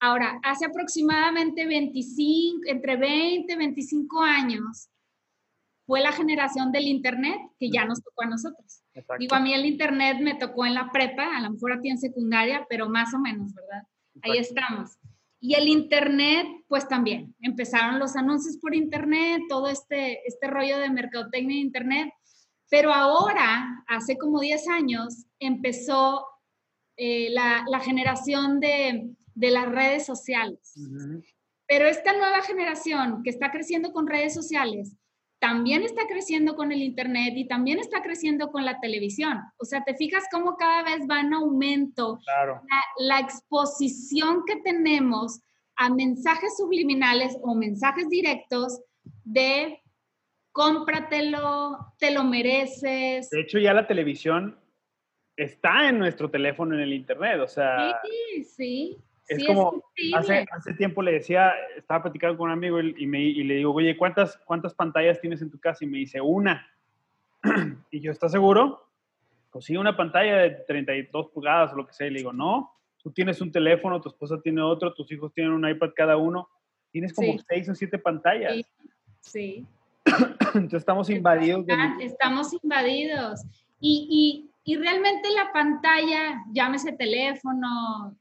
[0.00, 4.88] Ahora, hace aproximadamente 25, entre 20 y 25 años,
[5.86, 8.79] fue la generación del Internet que ya nos tocó a nosotros.
[9.18, 11.90] Digo, a mí el Internet me tocó en la prepa, a lo mejor a ti
[11.90, 13.82] en secundaria, pero más o menos, ¿verdad?
[14.22, 14.98] Ahí estamos.
[15.40, 20.90] Y el Internet, pues también, empezaron los anuncios por Internet, todo este, este rollo de
[20.90, 22.12] mercadotecnia de Internet,
[22.68, 26.26] pero ahora, hace como 10 años, empezó
[26.96, 30.74] eh, la, la generación de de las redes sociales.
[31.66, 34.96] Pero esta nueva generación que está creciendo con redes sociales,
[35.40, 39.38] también está creciendo con el Internet y también está creciendo con la televisión.
[39.56, 42.20] O sea, te fijas cómo cada vez va en aumento
[42.98, 45.40] la, exposición que tenemos
[45.76, 48.82] a mensajes subliminales o mensajes directos
[49.24, 49.80] de
[50.52, 53.30] cómpratelo, te lo mereces.
[53.30, 54.58] De hecho, ya la televisión
[55.36, 57.98] está en nuestro teléfono en el Internet, o sea...
[58.04, 58.98] Sí, sí.
[59.30, 59.84] Es como,
[60.16, 63.72] hace, hace tiempo le decía, estaba platicando con un amigo y, me, y le digo,
[63.72, 65.84] oye, ¿cuántas, ¿cuántas pantallas tienes en tu casa?
[65.84, 66.68] Y me dice, una.
[67.92, 68.88] y yo, ¿estás seguro?
[69.52, 72.08] Pues sí, una pantalla de 32 pulgadas o lo que sea.
[72.08, 75.52] Y le digo, no, tú tienes un teléfono, tu esposa tiene otro, tus hijos tienen
[75.52, 76.48] un iPad cada uno.
[76.90, 78.54] Tienes como seis o siete pantallas.
[79.20, 79.64] Sí.
[79.64, 79.66] sí.
[80.54, 81.64] Entonces estamos invadidos.
[82.00, 83.42] Estamos invadidos.
[83.78, 88.16] Y, y, y realmente la pantalla, llámese teléfono,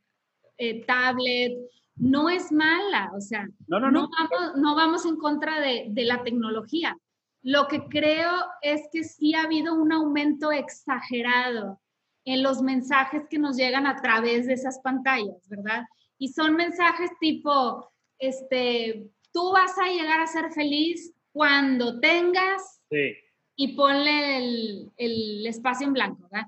[0.59, 1.57] eh, tablet,
[1.95, 6.95] no es mala, o sea, no, Vamos, no vamos, en contra de, de, la tecnología.
[7.41, 11.79] Lo que creo es que sí ha habido un aumento exagerado
[12.25, 15.83] en los mensajes que nos llegan a través de esas pantallas, ¿verdad?
[16.17, 23.15] Y son mensajes tipo, este, tú vas a llegar a ser feliz cuando tengas sí
[23.61, 26.45] y ponle el, el, espacio en blanco, ¿verdad?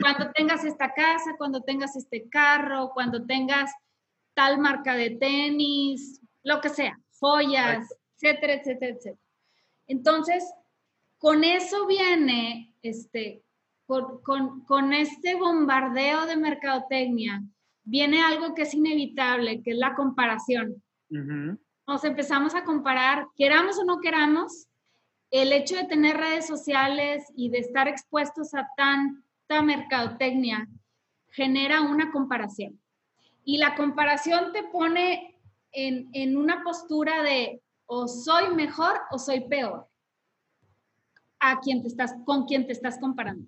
[0.00, 3.70] Cuando tengas esta casa, cuando tengas este carro, cuando tengas
[4.32, 9.22] tal marca de tenis, lo que sea, joyas, etcétera, etcétera, etcétera.
[9.88, 10.42] Entonces,
[11.18, 13.42] con eso viene, este,
[13.84, 17.42] con, con este bombardeo de mercadotecnia,
[17.82, 20.82] viene algo que es inevitable, que es la comparación.
[21.10, 24.66] Nos empezamos a comparar, queramos o no queramos,
[25.34, 30.68] el hecho de tener redes sociales y de estar expuestos a tanta mercadotecnia
[31.32, 32.80] genera una comparación.
[33.44, 35.40] Y la comparación te pone
[35.72, 39.88] en, una postura de o soy mejor o soy peor
[41.40, 43.44] a quien te estás, con quien te estás comparando.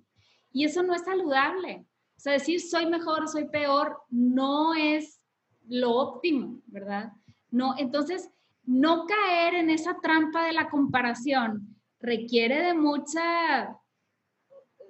[0.50, 1.86] Y eso no es saludable.
[2.16, 5.20] O sea, decir soy mejor o soy peor no es
[5.68, 7.12] lo óptimo, ¿verdad?
[7.52, 8.28] No, entonces,
[8.64, 11.75] no caer en esa trampa de la comparación
[12.06, 13.76] requiere de mucha,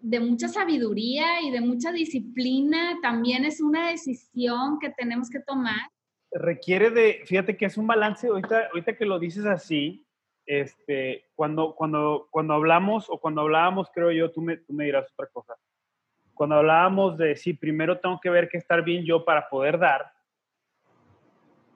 [0.00, 2.98] de mucha sabiduría y de mucha disciplina.
[3.02, 5.90] También es una decisión que tenemos que tomar.
[6.30, 10.06] Requiere de, fíjate que es un balance, ahorita, ahorita que lo dices así,
[10.44, 15.10] este, cuando, cuando, cuando hablamos o cuando hablábamos, creo yo, tú me, tú me dirás
[15.12, 15.54] otra cosa.
[16.34, 20.12] Cuando hablábamos de, sí, primero tengo que ver que estar bien yo para poder dar,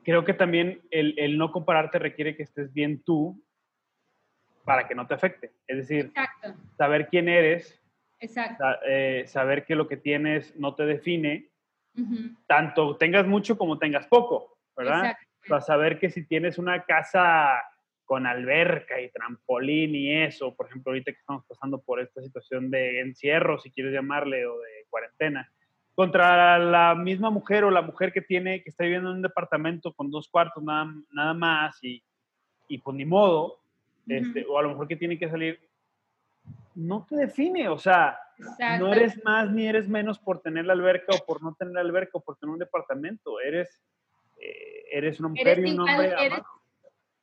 [0.05, 3.43] creo que también el, el, no compararte requiere que estés bien tú
[4.71, 5.51] para que no te afecte.
[5.67, 6.13] Es decir,
[6.79, 7.83] saber quién eres,
[8.87, 11.51] eh, saber que lo que tienes no te define,
[12.47, 15.17] tanto tengas mucho como tengas poco, ¿verdad?
[15.49, 17.61] Para saber que si tienes una casa
[18.05, 22.71] con alberca y trampolín y eso, por ejemplo, ahorita que estamos pasando por esta situación
[22.71, 25.51] de encierro, si quieres llamarle, o de cuarentena,
[25.97, 29.93] contra la misma mujer o la mujer que tiene, que está viviendo en un departamento
[29.95, 32.05] con dos cuartos nada, nada más y,
[32.69, 33.60] y pues ni modo,
[34.07, 35.61] este, o a lo mejor que tiene que salir,
[36.75, 38.19] no te define, o sea,
[38.79, 41.81] no eres más ni eres menos por tener la alberca o por no tener la
[41.81, 43.83] alberca o por tener un departamento, eres,
[44.41, 46.15] eh, eres una mujer y un hombre.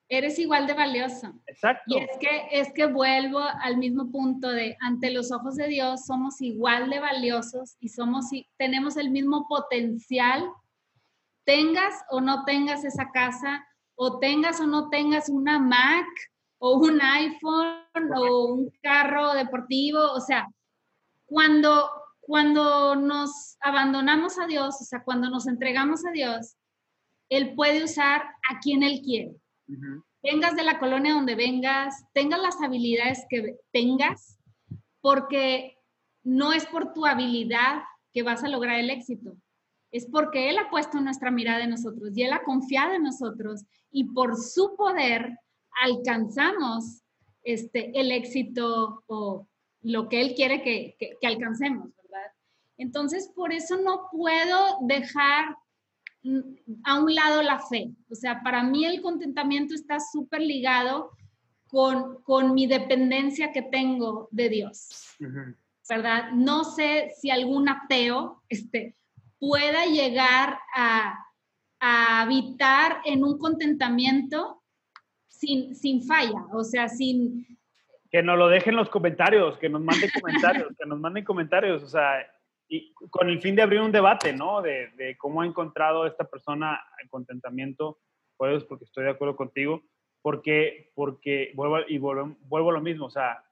[0.10, 1.34] Eres, igual de valioso.
[1.48, 1.84] Exacto.
[1.88, 6.06] Y es que, es que vuelvo al mismo punto de, ante los ojos de Dios,
[6.06, 10.50] somos igual de valiosos y somos, tenemos el mismo potencial,
[11.44, 16.08] tengas o no tengas esa casa, o tengas o no tengas una Mac,
[16.60, 20.48] o un iPhone, o un carro deportivo, o sea,
[21.26, 21.90] cuando,
[22.20, 26.56] cuando nos abandonamos a Dios, o sea, cuando nos entregamos a Dios,
[27.30, 29.36] Él puede usar a quien Él quiere.
[30.24, 34.40] Vengas de la colonia donde vengas, tengas las habilidades que tengas,
[35.02, 35.78] porque
[36.24, 39.36] no es por tu habilidad que vas a lograr el éxito,
[39.92, 43.64] es porque Él ha puesto nuestra mirada en nosotros y Él ha confiado en nosotros
[43.92, 45.38] y por su poder
[45.82, 47.04] alcanzamos
[47.44, 49.48] este, el éxito o
[49.82, 52.32] lo que Él quiere que, que, alcancemos, ¿verdad?
[52.78, 55.56] Entonces, por eso no puedo dejar
[56.84, 57.92] a un lado la fe.
[58.10, 61.12] O sea, para mí el contentamiento está súper ligado
[61.68, 64.90] con, con, mi dependencia que tengo de Dios,
[65.90, 66.32] ¿verdad?
[66.32, 68.96] No sé si algún ateo este,
[69.40, 71.18] pueda llegar a,
[71.80, 74.57] a habitar en un contentamiento
[75.38, 77.46] sin, sin falla, o sea, sin,
[78.10, 81.84] que nos lo dejen en los comentarios, que nos manden comentarios, que nos manden comentarios,
[81.84, 82.26] o sea,
[82.68, 84.62] y con el fin de abrir un debate, ¿no?
[84.62, 88.00] De, de cómo ha encontrado esta persona el contentamiento,
[88.36, 89.84] pues porque estoy de acuerdo contigo,
[90.22, 93.44] porque, porque vuelvo, y vuelvo, vuelvo a lo mismo, o sea,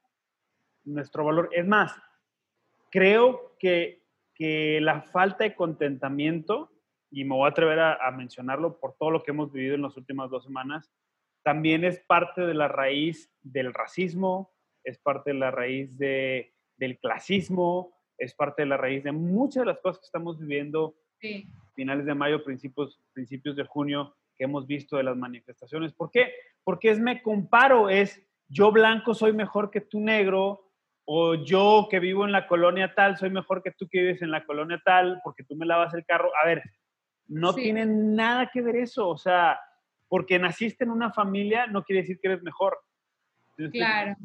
[0.84, 1.94] nuestro valor, es más,
[2.90, 4.02] creo que,
[4.34, 6.72] que la falta de contentamiento,
[7.10, 9.82] y me voy a atrever a, a mencionarlo por todo lo que hemos vivido en
[9.82, 10.90] las últimas dos semanas,
[11.46, 16.98] también es parte de la raíz del racismo, es parte de la raíz de, del
[16.98, 20.96] clasismo, es parte de la raíz de muchas de las cosas que estamos viviendo
[21.76, 25.92] finales de mayo, principios, principios de junio, que hemos visto de las manifestaciones.
[25.92, 26.32] ¿Por qué?
[26.64, 30.72] Porque es me comparo, es yo blanco soy mejor que tú negro,
[31.04, 34.32] o yo que vivo en la colonia tal soy mejor que tú que vives en
[34.32, 36.32] la colonia tal, porque tú me lavas el carro.
[36.42, 36.64] A ver,
[37.28, 39.60] no tiene nada que ver eso, o sea,
[40.08, 42.78] porque naciste en una familia no quiere decir que eres mejor.
[43.72, 44.16] claro.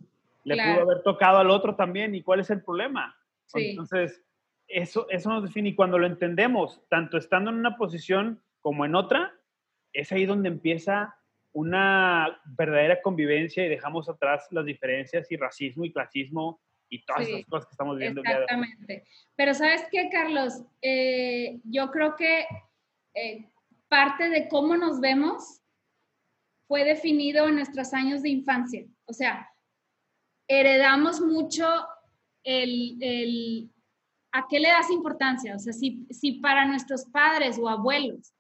[0.44, 3.16] Le pudo haber tocado al otro también, ¿y cuál es el problema?
[3.54, 4.24] Entonces,
[4.68, 8.96] eso, eso nos define y cuando lo entendemos, tanto estando en una posición como en
[8.96, 9.34] otra,
[9.94, 11.16] es ahí donde empieza
[11.54, 17.46] una verdadera convivencia y dejamos atrás las diferencias y racismo y clasismo y todas esas
[17.46, 18.22] cosas que estamos viendo.
[18.22, 19.06] Exactamente.
[19.36, 22.46] Pero sabes qué, Carlos, eh, yo creo que
[23.14, 23.50] eh,
[23.88, 25.61] parte de cómo nos vemos
[26.72, 28.86] fue definido en nuestros años de infancia.
[29.04, 29.46] O sea,
[30.48, 31.66] heredamos mucho
[32.46, 33.70] el,
[34.32, 35.58] ¿a qué le das importancia?
[35.58, 38.34] O sea, si, si para nuestros padres o abuelos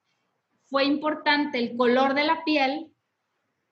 [0.69, 2.87] fue importante el color de la piel,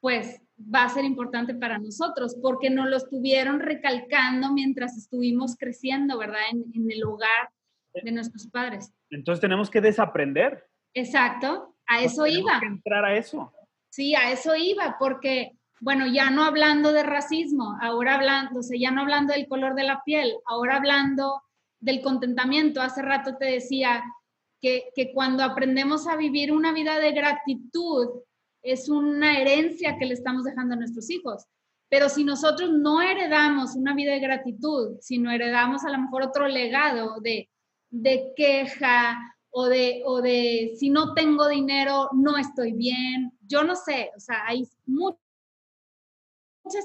[0.01, 6.17] pues va a ser importante para nosotros, porque nos lo estuvieron recalcando mientras estuvimos creciendo,
[6.17, 6.41] ¿verdad?
[6.51, 7.49] En, en el hogar
[7.93, 8.91] de nuestros padres.
[9.09, 10.65] Entonces tenemos que desaprender.
[10.93, 12.59] Exacto, a eso iba.
[12.59, 13.53] Que entrar a eso.
[13.89, 18.79] Sí, a eso iba, porque, bueno, ya no hablando de racismo, ahora hablando, o sea,
[18.79, 21.41] ya no hablando del color de la piel, ahora hablando
[21.79, 22.81] del contentamiento.
[22.81, 24.03] Hace rato te decía
[24.61, 28.07] que, que cuando aprendemos a vivir una vida de gratitud,
[28.61, 31.45] es una herencia que le estamos dejando a nuestros hijos.
[31.89, 36.47] Pero si nosotros no heredamos una vida de gratitud, sino heredamos a lo mejor otro
[36.47, 37.49] legado de,
[37.89, 39.17] de queja
[39.51, 43.31] o de, o de si no tengo dinero, no estoy bien.
[43.47, 45.19] Yo no sé, o sea, hay muchas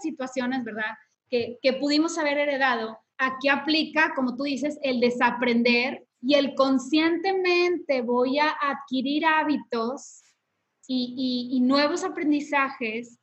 [0.02, 0.96] situaciones, ¿verdad?
[1.28, 2.98] Que, que pudimos haber heredado.
[3.18, 10.22] Aquí aplica, como tú dices, el desaprender y el conscientemente voy a adquirir hábitos
[10.86, 13.18] y, y, y nuevos aprendizajes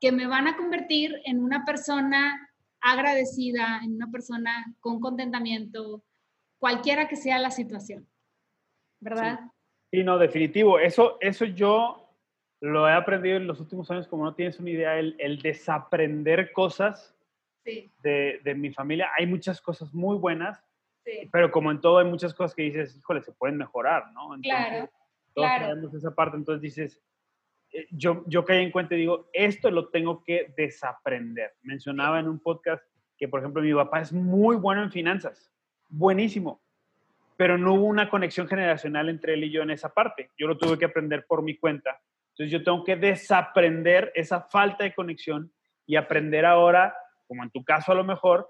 [0.00, 2.50] que me van a convertir en una persona
[2.80, 6.04] agradecida, en una persona con contentamiento,
[6.58, 8.06] cualquiera que sea la situación.
[9.04, 9.40] ¿Verdad?
[9.90, 10.78] Sí, no, definitivo.
[10.78, 12.04] Eso, eso yo
[12.60, 16.52] lo he aprendido en los últimos años, como no tienes una idea, el, el desaprender
[16.52, 17.14] cosas
[17.64, 19.10] de, de, mi familia.
[19.16, 20.62] Hay muchas cosas muy buenas,
[21.04, 21.28] sí.
[21.30, 24.34] pero como en todo hay muchas cosas que dices, híjole, se pueden mejorar, ¿no?
[24.34, 24.90] Entonces, claro,
[25.34, 25.68] todos claro.
[25.68, 27.02] tenemos esa parte, entonces dices,
[27.72, 31.52] eh, yo, yo caí en cuenta y digo, esto lo tengo que desaprender.
[31.62, 32.82] Mencionaba en un podcast
[33.18, 35.52] que, por ejemplo, mi papá es muy bueno en finanzas,
[35.88, 36.63] buenísimo,
[37.36, 40.30] pero no hubo una conexión generacional entre él y yo en esa parte.
[40.36, 42.00] Yo lo tuve que aprender por mi cuenta.
[42.30, 45.52] Entonces yo tengo que desaprender esa falta de conexión
[45.86, 48.48] y aprender ahora, como en tu caso a lo mejor,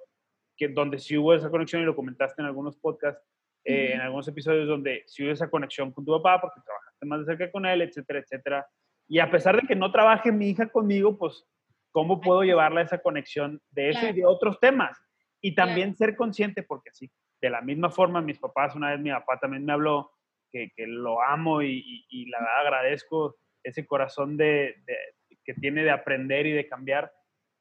[0.57, 3.23] que donde sí hubo esa conexión y lo comentaste en algunos podcasts,
[3.65, 7.21] eh, en algunos episodios donde si hubo esa conexión con tu papá porque trabajaste más
[7.21, 8.67] de cerca con él, etcétera, etcétera.
[9.09, 11.47] Y a pesar de que no trabaje mi hija conmigo, pues,
[11.91, 14.99] ¿cómo puedo llevarla a esa conexión de eso y de otros temas?
[15.41, 17.11] Y también ser consciente, porque sí,
[17.45, 20.11] de la misma forma, mis papás, una vez mi papá también me habló
[20.51, 24.97] que, que lo amo y, y, la verdad agradezco ese corazón de, de,
[25.45, 27.13] que tiene de aprender y de cambiar,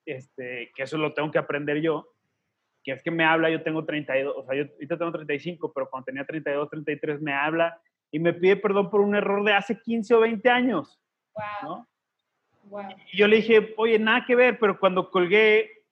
[0.06, 2.08] este, que eso lo tengo que aprender yo,
[2.82, 5.90] que es que me habla, yo tengo 32, o sea, yo ahorita tengo 35, pero
[5.90, 7.78] cuando tenía 32, 33 me habla
[8.10, 10.98] y me pide perdón por un error de hace 15 o 20 años.
[11.36, 11.86] Wow.
[12.70, 12.84] Wow.
[13.12, 15.83] Y yo le dije, oye, nada que ver, pero cuando colgué,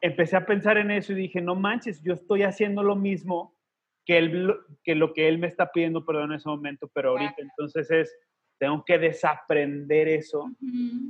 [0.00, 3.56] empecé a pensar en eso y dije, no manches, yo estoy haciendo lo mismo
[4.04, 7.36] que, él, que lo que él me está pidiendo perdón en ese momento, pero ahorita
[7.38, 8.16] entonces es,
[8.58, 10.50] tengo que desaprender eso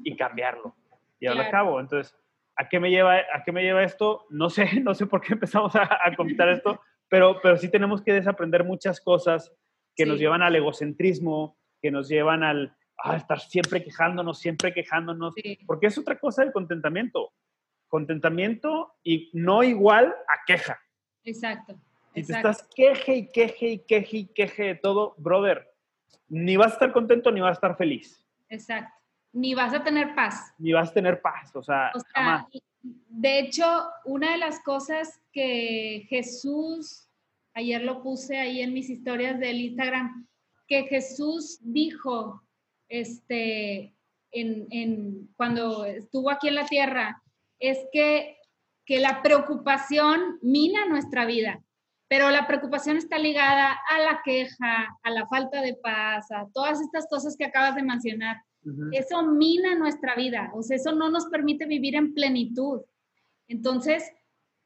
[0.04, 0.74] y cambiarlo.
[1.20, 1.48] Y ahora claro.
[1.48, 1.80] acabo.
[1.80, 2.14] Entonces,
[2.58, 4.26] ¿A qué me lleva, a qué me lleva esto?
[4.30, 8.02] No sé, no sé por qué empezamos a, a comentar esto, pero, pero sí tenemos
[8.02, 9.54] que desaprender muchas cosas
[9.94, 10.10] que sí.
[10.10, 15.56] nos llevan al egocentrismo, que nos llevan al a estar siempre quejándonos, siempre quejándonos, sí.
[15.66, 17.32] porque es otra cosa el contentamiento.
[17.88, 20.78] Contentamiento y no igual a queja.
[21.24, 21.80] Exacto.
[22.14, 25.68] Si te estás queje y queje y queje y queje de todo, brother,
[26.28, 28.24] ni vas a estar contento ni vas a estar feliz.
[28.48, 28.98] Exacto
[29.32, 30.54] ni vas a tener paz.
[30.58, 32.48] Ni vas a tener paz, o sea, o sea
[32.82, 37.08] de hecho, una de las cosas que Jesús,
[37.54, 40.26] ayer lo puse ahí en mis historias del Instagram,
[40.66, 42.42] que Jesús dijo,
[42.88, 43.94] este,
[44.30, 47.22] en, en, cuando estuvo aquí en la tierra,
[47.58, 48.36] es que,
[48.84, 51.62] que la preocupación mina nuestra vida,
[52.08, 56.80] pero la preocupación está ligada a la queja, a la falta de paz, a todas
[56.80, 58.38] estas cosas que acabas de mencionar.
[58.92, 62.82] Eso mina nuestra vida, o sea, eso no nos permite vivir en plenitud.
[63.46, 64.10] Entonces,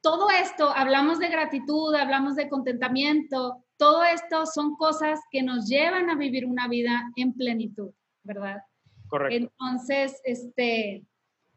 [0.00, 6.10] todo esto, hablamos de gratitud, hablamos de contentamiento, todo esto son cosas que nos llevan
[6.10, 7.92] a vivir una vida en plenitud,
[8.24, 8.62] ¿verdad?
[9.08, 9.36] Correcto.
[9.36, 11.04] Entonces, este,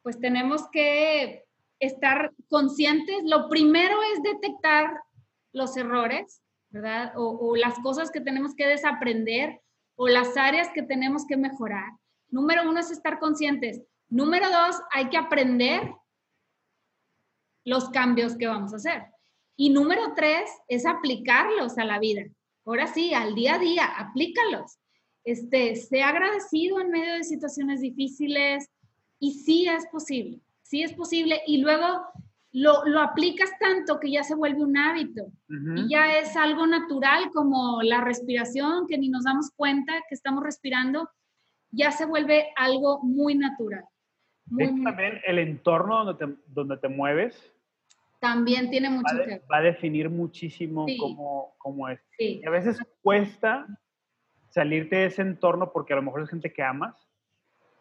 [0.05, 1.45] pues tenemos que
[1.79, 3.23] estar conscientes.
[3.23, 5.01] Lo primero es detectar
[5.51, 7.13] los errores, ¿verdad?
[7.15, 9.61] O, las cosas que tenemos que desaprender
[9.95, 11.89] o las áreas que tenemos que mejorar.
[12.29, 13.81] Número uno es estar conscientes.
[14.07, 15.91] Número dos, hay que aprender
[17.63, 19.07] los cambios que vamos a hacer.
[19.57, 22.25] Y número tres es aplicarlos a la vida.
[22.63, 24.77] Ahora sí, al día a día, aplícalos.
[25.23, 28.69] Este, sea agradecido en medio de situaciones difíciles
[29.19, 31.41] y sí es posible, sí es posible.
[31.47, 32.01] Y luego
[32.51, 35.85] lo, lo aplicas tanto que ya se vuelve un hábito uh -huh.
[35.85, 40.43] y ya es algo natural como la respiración, que ni nos damos cuenta que estamos
[40.43, 41.09] respirando
[41.75, 43.83] ya se vuelve algo muy natural.
[44.45, 45.37] Muy, muy también natural.
[45.37, 47.51] el entorno donde te, donde te mueves.
[48.19, 49.41] También tiene mucho va que ver.
[49.51, 50.97] Va a definir muchísimo sí.
[50.97, 51.99] cómo, cómo, es.
[52.17, 52.39] Sí.
[52.41, 53.67] Y a veces cuesta
[54.49, 57.07] salirte de ese entorno porque a lo mejor es gente que amas,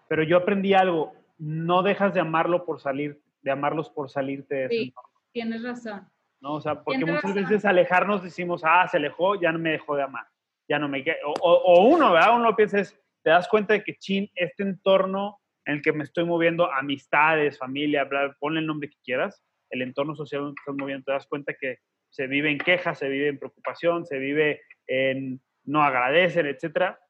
[0.08, 4.68] pero yo aprendí algo, no dejas de amarlo por salir, de amarlos por salirte de
[4.68, 5.10] sí, entorno.
[5.32, 6.08] Tienes razón.
[6.40, 6.54] ¿No?
[6.54, 7.50] O sea, porque tienes muchas razón.
[7.50, 10.26] veces alejarnos decimos, ah, se alejó, ya no me dejó de amar,
[10.68, 11.04] ya no me...
[11.24, 12.36] O, o, o uno, ¿verdad?
[12.36, 16.04] Uno piensa es, te das cuenta de que, chin, este entorno en el que me
[16.04, 20.54] estoy moviendo, amistades, familia, bla, ponle el nombre que quieras, el entorno social en el
[20.54, 21.78] que estás moviendo, te das cuenta que
[22.10, 27.00] se vive en quejas, se vive en preocupación, se vive en no agradecen, etcétera.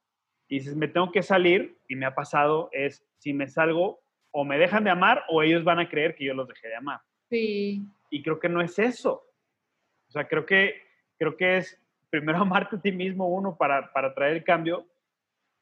[0.49, 4.04] Y dices, me tengo que salir, y me ha pasado, es, si me salgo,
[4.37, 6.75] o me dejan de amar, o ellos van a creer que yo los dejé de
[6.75, 7.01] amar.
[7.31, 7.87] Sí.
[8.11, 9.25] Y creo que no es eso.
[10.09, 10.75] O sea, creo que,
[11.17, 11.81] creo que es
[12.11, 14.89] primero amarte a ti mismo, uno, para, para traer el cambio,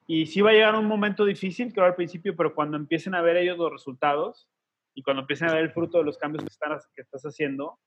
[0.07, 3.21] y sí va a llegar un momento difícil, creo al principio, pero cuando empiecen a
[3.21, 4.49] ver ellos los resultados
[4.95, 7.79] y cuando empiecen a ver el fruto de los cambios que, están, que estás haciendo,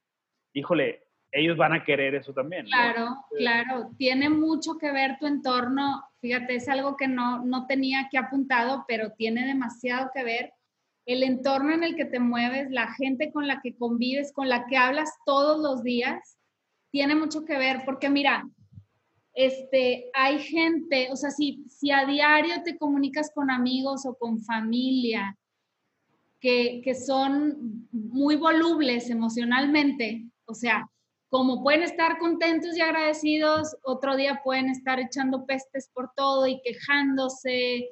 [0.53, 2.67] híjole, ellos van a querer eso también.
[2.67, 3.25] Claro, ¿no?
[3.35, 3.89] claro.
[3.97, 6.03] Tiene mucho que ver tu entorno.
[6.21, 10.53] Fíjate, es algo que no, no tenía aquí apuntado, pero tiene demasiado que ver.
[11.05, 14.65] El entorno en el que te mueves, la gente con la que convives, con la
[14.65, 16.37] que hablas todos los días,
[16.91, 17.83] tiene mucho que ver.
[17.85, 18.47] Porque mira,
[19.33, 24.39] este, hay gente, o sea, si, si a diario te comunicas con amigos o con
[24.41, 25.37] familia
[26.39, 30.89] que, que son muy volubles emocionalmente, o sea,
[31.29, 36.61] como pueden estar contentos y agradecidos, otro día pueden estar echando pestes por todo y
[36.61, 37.89] quejándose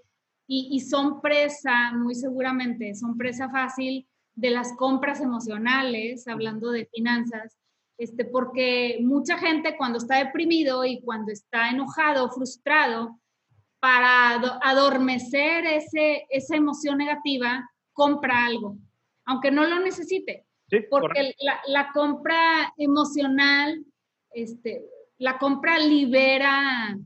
[0.48, 6.86] y, y, son presa, muy seguramente, son presa fácil de las compras emocionales, hablando de
[6.88, 7.58] finanzas,
[7.98, 13.20] este, porque mucha gente cuando está deprimido y cuando está enojado, frustrado,
[13.80, 18.78] para adormecer ese, esa emoción negativa, compra algo,
[19.26, 20.46] aunque no lo necesite.
[20.70, 23.86] Sí, porque la, la, compra emocional,
[24.32, 24.86] este,
[25.18, 26.98] la compra libera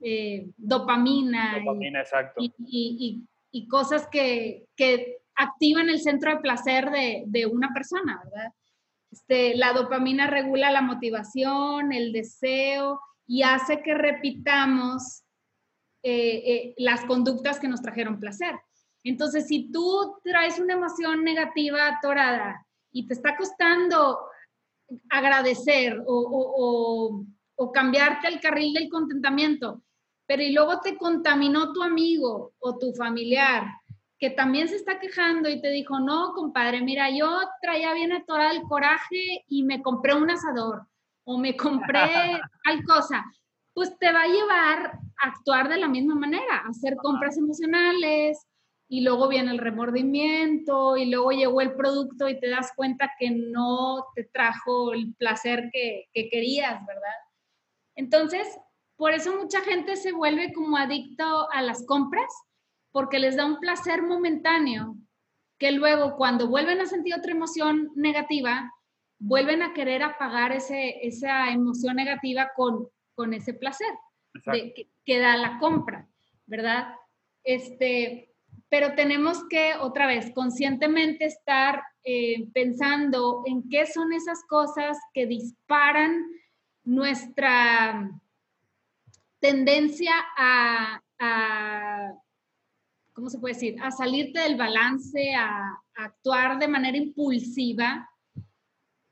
[0.00, 1.62] eh, dopamina.
[3.52, 4.66] Y, cosas que,
[5.34, 8.52] activan el centro de placer de, una persona, ¿verdad?
[9.10, 15.24] Este, la dopamina regula la motivación, el deseo y hace que repitamos
[16.02, 18.54] eh, eh, las conductas que nos trajeron placer.
[19.02, 24.18] Entonces, si tú traes una emoción negativa atorada y te está costando
[25.08, 27.24] agradecer o,
[27.74, 29.82] cambiarte el carril del contentamiento,
[30.30, 33.64] pero y luego te contaminó tu amigo o tu familiar
[34.16, 38.52] que también se está quejando y te dijo, no, compadre, mira, yo traía bien atorado
[38.52, 40.86] el coraje y me compré un asador
[41.24, 43.24] o me compré tal cosa,
[43.74, 48.46] pues te va a llevar a actuar de la misma manera, a hacer compras emocionales,
[48.88, 53.32] y luego viene el remordimiento y luego llegó el producto y te das cuenta que
[53.32, 57.18] no te trajo el placer que, querías, ¿verdad?
[57.96, 58.46] Entonces,
[59.00, 62.30] por eso mucha gente se vuelve como adicto a las compras
[62.92, 64.94] porque les da un placer momentáneo
[65.58, 68.70] que luego cuando vuelven a sentir otra emoción negativa,
[69.18, 73.88] vuelven a querer apagar ese, esa emoción negativa con, con ese placer
[74.52, 76.06] que, que, da la compra,
[76.44, 76.94] ¿verdad?
[77.42, 78.34] Este,
[78.68, 85.24] pero tenemos que otra vez conscientemente estar eh, pensando en qué son esas cosas que
[85.24, 86.22] disparan
[86.84, 88.10] nuestra
[89.40, 91.02] tendencia a,
[93.12, 93.76] ¿cómo se puede decir?
[93.82, 98.08] A salirte del balance, a, a actuar de manera impulsiva.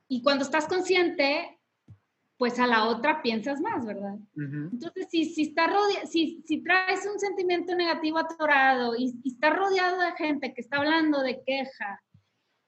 [0.08, 1.58] Y cuando estás consciente,
[2.38, 4.16] pues a la otra piensas más, ¿verdad?
[4.36, 5.68] Entonces, si, si, está
[6.06, 10.76] si, si, traes un sentimiento negativo atorado y, y estás rodeado de gente que está
[10.76, 12.00] hablando de queja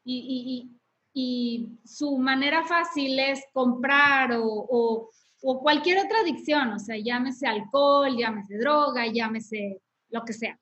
[0.05, 0.81] y, y,
[1.15, 5.11] y su manera fácil es comprar o, o,
[5.43, 9.81] o, cualquier otra adicción, o sea, llámese alcohol, llámese droga, llámese
[10.11, 10.59] lo que sea,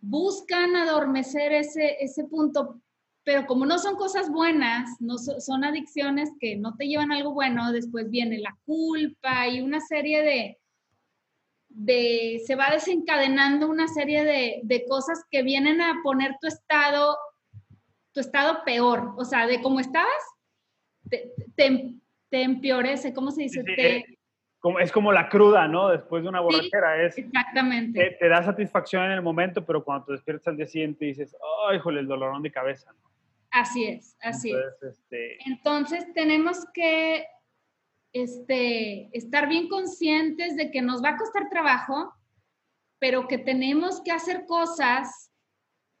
[0.00, 2.80] buscan adormecer ese, ese punto
[3.28, 7.72] pero como no son cosas buenas, no son adicciones que no te llevan algo bueno,
[7.72, 10.58] después viene la culpa y una serie de,
[11.68, 17.18] de se va desencadenando una serie de, de, cosas que vienen a poner tu estado,
[18.12, 20.08] tu estado peor, o sea, de cómo estabas,
[21.54, 21.94] te,
[22.30, 23.62] empeorece, ¿cómo se dice?
[23.76, 24.04] Eh,
[24.60, 25.88] como, es como la cruda, ¿no?
[25.88, 27.02] Después de una borrachera.
[27.02, 28.16] es, exactamente.
[28.18, 31.34] Te, da satisfacción en el momento, pero cuando te despiertas al día siguiente dices,
[31.68, 32.92] ¡ay, híjole, el dolorón de cabeza!
[32.92, 33.08] ¿no?
[33.50, 34.82] Así es, así es.
[34.82, 37.24] Este, Entonces tenemos que
[38.12, 42.12] este, estar bien conscientes de que nos va a costar trabajo,
[42.98, 45.30] pero que tenemos que hacer cosas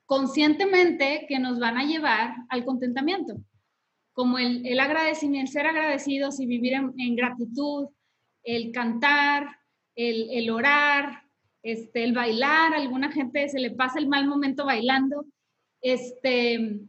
[0.06, 3.34] conscientemente que nos van a llevar al contentamiento,
[4.18, 7.86] como el, el agradecimiento, ser agradecidos y vivir en, gratitud,
[8.42, 9.46] el cantar,
[9.94, 11.22] el, el orar,
[11.62, 15.24] este, el bailar, alguna gente se le pasa el mal momento bailando,
[15.80, 16.80] este,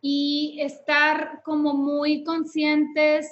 [0.00, 3.28] y estar como muy conscientes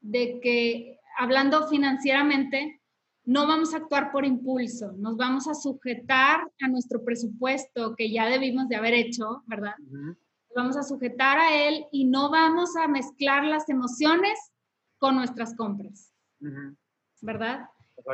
[0.00, 2.80] de que hablando financieramente,
[3.24, 8.26] no vamos a actuar por impulso, nos vamos a sujetar a nuestro presupuesto que ya
[8.26, 9.74] debimos de haber hecho, ¿verdad?
[10.56, 14.38] Vamos a sujetar a él y no vamos a mezclar las emociones
[14.96, 16.14] con nuestras compras,
[17.20, 17.68] ¿verdad?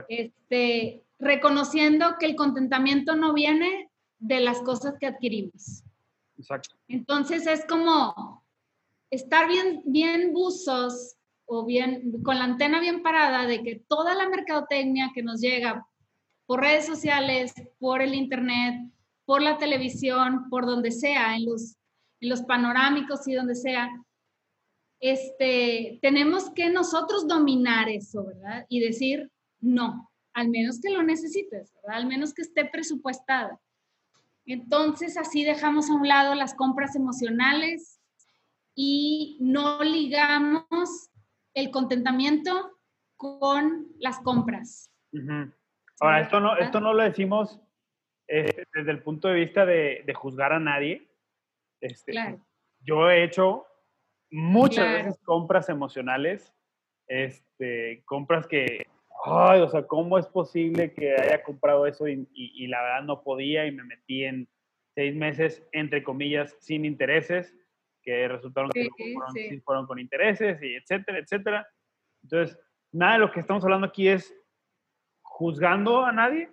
[0.09, 5.85] Este, reconociendo que el contentamiento no viene de las cosas que adquirimos.
[6.37, 6.75] Exacto.
[6.89, 8.45] Entonces es como
[9.09, 11.15] estar bien, bien buzos
[11.47, 15.87] o bien con la antena bien parada de que toda la mercadotecnia que nos llega
[16.47, 18.91] por redes sociales, por el internet,
[19.25, 21.77] por la televisión, por donde sea, en los,
[22.23, 23.91] en los panorámicos y donde sea,
[25.01, 28.65] este, tenemos que nosotros dominar eso, ¿verdad?
[28.69, 32.01] Y decir, no, al menos que lo necesites, ¿verdad?
[32.01, 33.61] Al menos que esté presupuestada.
[34.47, 38.01] Entonces, así dejamos a un lado las compras emocionales
[38.75, 41.11] y no ligamos
[41.55, 42.79] el contentamiento
[43.17, 44.91] con las compras.
[46.01, 47.61] Ahora, esto no, esto no lo decimos
[48.27, 51.09] eh, desde el punto de vista de, juzgar a nadie.
[51.83, 52.39] Este,
[52.81, 53.67] yo he hecho
[54.31, 56.55] muchas veces compras emocionales,
[57.07, 58.87] este, compras que
[59.25, 63.67] ay, o sea, ¿cómo es posible que haya comprado eso y, la verdad no podía
[63.67, 64.49] y me metí en
[64.95, 67.55] seis meses, entre comillas, sin intereses,
[68.03, 71.69] que resultaron que fueron, fueron con intereses y etcétera, etcétera.
[72.23, 72.59] Entonces,
[72.91, 74.35] nada de lo que estamos hablando aquí es
[75.23, 76.51] juzgando a nadie,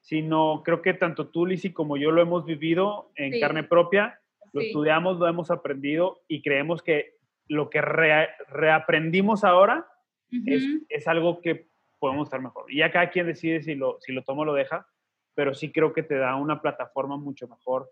[0.00, 4.20] sino creo que tanto tú, Lizzy, como yo lo hemos vivido en carne propia,
[4.52, 7.16] lo estudiamos, lo hemos aprendido y creemos que
[7.48, 9.86] lo que reaprendimos ahora
[10.30, 12.70] es, algo que podemos estar mejor.
[12.70, 14.86] Y ya cada quien decide si lo, si lo toma o lo deja,
[15.34, 17.90] pero sí creo que te da una plataforma mucho mejor,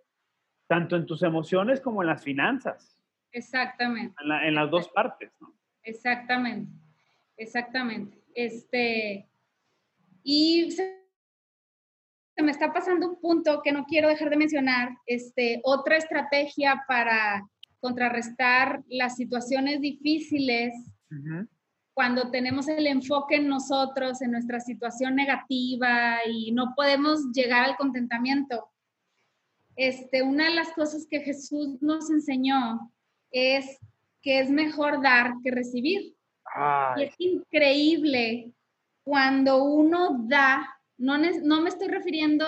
[0.67, 2.99] tanto en tus emociones como en las finanzas.
[3.33, 4.15] Exactamente.
[4.23, 5.55] En, las dos partes, ¿no?
[5.83, 6.73] Exactamente,
[7.37, 8.19] exactamente.
[8.35, 9.29] Este,
[10.23, 11.00] y se,
[12.43, 14.91] me está pasando un punto que no quiero dejar de mencionar.
[15.07, 17.47] Este, otra estrategia para
[17.81, 20.75] contrarrestar las situaciones difíciles
[21.93, 27.77] cuando tenemos el enfoque en nosotros, en nuestra situación negativa y no podemos llegar al
[27.77, 28.71] contentamiento.
[29.77, 32.93] Este, una de las cosas que Jesús nos enseñó
[33.31, 33.79] es
[34.23, 36.15] que es mejor dar que recibir.
[36.97, 38.53] Y es increíble
[39.05, 42.47] cuando uno da, no, no me estoy refiriendo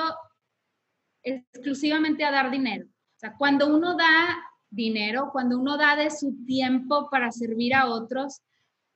[1.22, 2.86] exclusivamente a dar dinero.
[2.86, 4.36] O sea, cuando uno da
[4.70, 8.40] dinero, cuando uno da de su tiempo para servir a otros,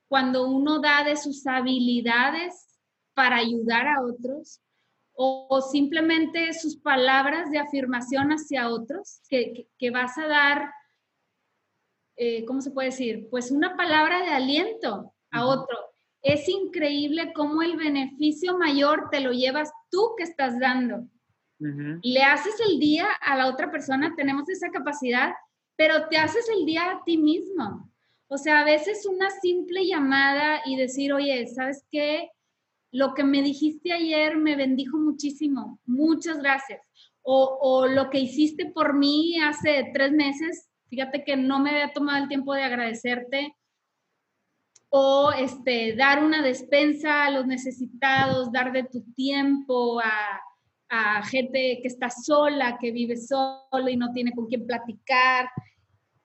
[0.07, 2.79] cuando uno da de sus habilidades
[3.13, 4.61] para ayudar a otros,
[5.19, 10.69] o, simplemente sus palabras de afirmación hacia otros, que, que vas a dar
[12.17, 13.27] eh, ¿cómo se puede decir?
[13.29, 15.77] Pues una palabra de aliento a otro.
[16.21, 21.07] Es increíble cómo el beneficio mayor te lo llevas tú que estás dando.
[21.59, 25.33] Le haces el día a la otra persona, tenemos esa capacidad,
[25.75, 27.91] pero te haces el día a ti mismo.
[28.27, 32.29] O sea, a veces una simple llamada y decir, oye, ¿sabes qué?
[32.91, 35.79] Lo que me dijiste ayer me bendijo muchísimo.
[35.85, 36.81] Muchas gracias.
[37.23, 41.93] O, o lo que hiciste por mí hace tres meses fíjate que no me había
[41.93, 43.55] tomado el tiempo de agradecerte
[44.89, 50.41] o este, dar una despensa a los necesitados, dar de tu tiempo a,
[51.29, 55.49] gente que está sola, que vive solo y no tiene con quién platicar.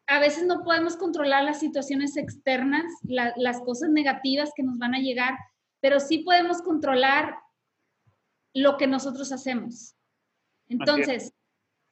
[0.07, 5.01] A veces no podemos controlar las situaciones externas, las cosas negativas que nos van a
[5.01, 5.37] llegar,
[5.81, 7.35] pero sí podemos controlar
[8.55, 9.97] lo que nosotros hacemos.
[10.69, 11.33] Entonces,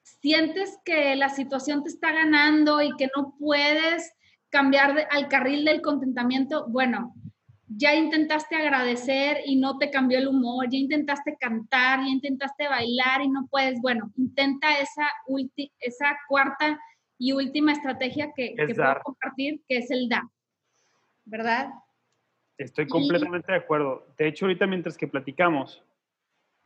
[0.03, 4.13] sientes que la situación te está ganando y que no puedes
[4.51, 7.15] cambiar al carril del contentamiento, bueno,
[7.69, 13.23] ya intentaste agradecer y no te cambió el humor, ya intentaste cantar, ya intentaste bailar
[13.23, 15.07] y no puedes, bueno, intenta esa,
[15.79, 16.79] esa cuarta
[17.17, 20.29] y última estrategia que, que puedo compartir, que es el da,
[21.25, 21.71] ¿verdad?
[22.59, 24.15] Estoy completamente de acuerdo.
[24.19, 25.83] De hecho, ahorita mientras que platicamos,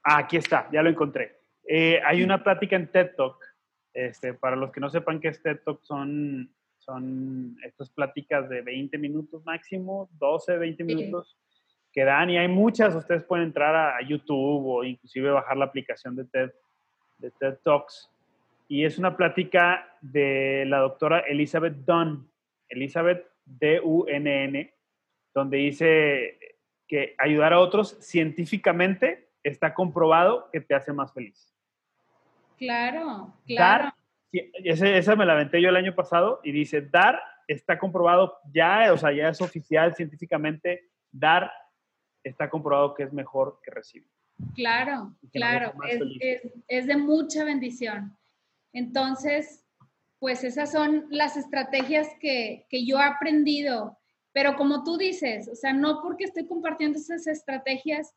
[0.03, 1.41] ah, aquí está, ya lo encontré.
[1.69, 3.37] Eh, hay una plática en TED Talk.
[3.93, 6.53] Este, para los que no sepan qué es TED Talk, son,
[6.85, 11.37] son estas pláticas de 20 minutos máximo, 12, 20 minutos
[11.93, 12.95] que dan y hay muchas.
[12.95, 16.51] Ustedes pueden entrar a, YouTube o inclusive bajar la aplicación de TED,
[17.19, 18.11] de TED Talks.
[18.69, 22.29] Y es una plática de la doctora Elizabeth Dunn,
[22.69, 24.75] Elizabeth D-U-N-N,
[25.33, 26.39] donde dice
[26.89, 31.55] que ayudar a otros científicamente está comprobado que te hace más feliz.
[32.57, 33.85] Claro, claro.
[33.85, 33.95] Dar,
[34.65, 38.97] esa me la aventé yo el año pasado y dice, dar está comprobado ya, o
[38.97, 41.53] sea, ya es oficial científicamente, dar
[42.23, 44.09] está comprobado que es mejor que recibir.
[44.55, 45.73] Claro, claro,
[46.69, 48.17] es, de mucha bendición.
[48.73, 49.65] Entonces,
[50.19, 53.99] pues esas son las estrategias que, que yo he aprendido,
[54.33, 58.15] pero como tú dices, o sea, no porque estoy compartiendo esas estrategias,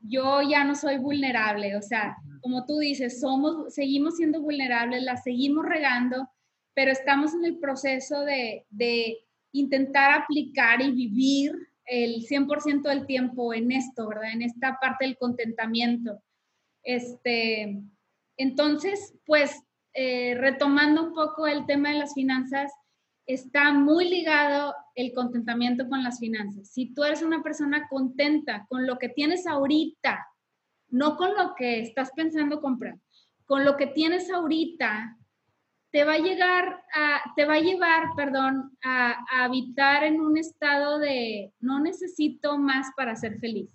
[0.00, 5.22] yo ya no soy vulnerable, o sea, como tú dices, somos, seguimos siendo vulnerables, las
[5.22, 6.28] seguimos regando,
[6.74, 9.18] pero estamos en el proceso de, de
[9.52, 11.52] intentar aplicar y vivir
[11.86, 14.32] el 100% del tiempo en esto, ¿verdad?
[14.32, 16.22] En esta parte del contentamiento.
[16.82, 17.82] Este,
[18.36, 19.62] entonces, pues,
[19.94, 22.72] eh, retomando un poco el tema de las finanzas,
[23.26, 26.68] está muy ligado el contentamiento con las finanzas.
[26.68, 30.26] Si tú eres una persona contenta con lo que tienes ahorita,
[30.88, 32.98] no con lo que estás pensando comprar,
[33.46, 35.16] con lo que tienes ahorita,
[35.90, 40.98] te va a llegar a, te va a llevar, perdón, a, habitar en un estado
[40.98, 43.70] de no necesito más para ser feliz.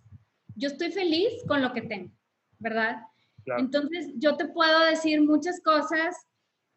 [0.56, 2.12] Yo estoy feliz con lo que tengo,
[2.58, 2.98] ¿verdad?
[3.58, 6.16] Entonces, yo te puedo decir muchas cosas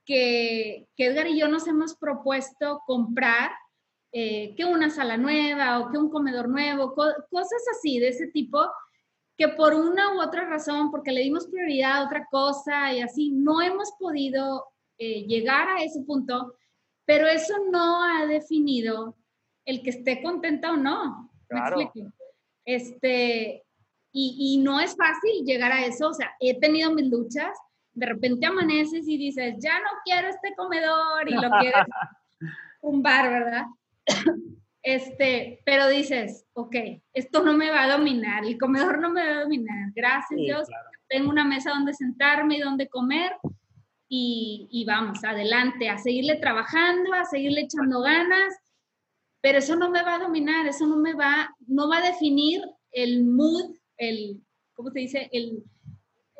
[0.05, 3.51] que, Edgar y yo nos hemos propuesto comprar,
[4.13, 8.67] eh, que una sala nueva o que un comedor nuevo, cosas así de ese tipo,
[9.37, 13.31] que por una u otra razón, porque le dimos prioridad a otra cosa y así,
[13.31, 14.67] no hemos podido
[14.99, 16.55] eh, llegar a ese punto,
[17.05, 19.17] pero eso no ha definido
[19.65, 21.31] el que esté contenta o no.
[22.65, 23.65] Este,
[24.13, 27.57] y, y no es fácil llegar a eso, o sea, he tenido mis luchas,
[27.95, 31.87] de repente amaneces y dices, ya no quiero este comedor y lo quieres
[32.81, 33.65] tumbar, ¿verdad?
[34.83, 36.75] Este, pero dices, ok,
[37.13, 39.91] esto no me va a dominar, el comedor no me va a dominar.
[39.95, 40.69] Gracias Dios,
[41.09, 43.33] tengo una mesa donde sentarme y donde comer
[44.09, 48.55] y, y, vamos, adelante, a seguirle trabajando, a seguirle echando ganas,
[49.41, 52.61] pero eso no me va a dominar, eso no me va, no va a definir
[52.91, 54.43] el mood, el,
[54.75, 55.29] ¿cómo se dice?
[55.33, 55.65] El,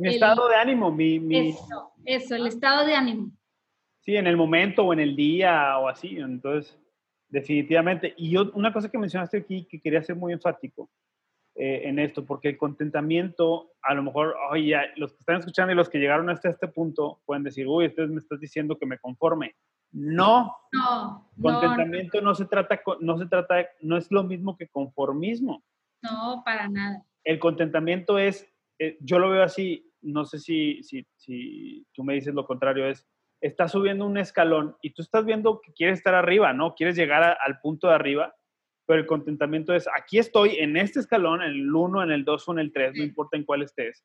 [0.03, 1.51] mi estado de ánimo, mi, mi...
[1.51, 3.31] Eso, eso, el estado de ánimo.
[4.01, 6.79] Sí, en el momento o en el día o así, entonces
[7.33, 8.13] Definitivamente.
[8.19, 10.91] Y yo, una cosa que mencionaste aquí que quería ser muy enfático
[11.55, 15.77] eh, en esto, porque el contentamiento, a lo mejor, oye, los que están escuchando y
[15.77, 18.99] los que llegaron hasta este punto pueden decir, uy, entonces me estás diciendo que me
[18.99, 19.55] conforme.
[19.93, 20.55] No.
[20.73, 21.31] No.
[21.41, 25.65] Contentamiento no, se trata, no se trata, no es lo mismo que conformismo.
[26.03, 27.03] No, para nada.
[27.25, 28.47] El contentamiento es,
[28.79, 32.87] eh, yo lo veo así, no sé si, si, si tú me dices lo contrario,
[32.87, 33.07] es
[33.43, 36.75] estás subiendo un escalón y tú estás viendo que quieres estar arriba, ¿no?
[36.75, 38.35] Quieres llegar al punto de arriba,
[38.87, 42.49] pero el contentamiento es, aquí estoy en este escalón, en el 1, en el 2
[42.49, 44.05] o en el 3, no importa en cuál estés.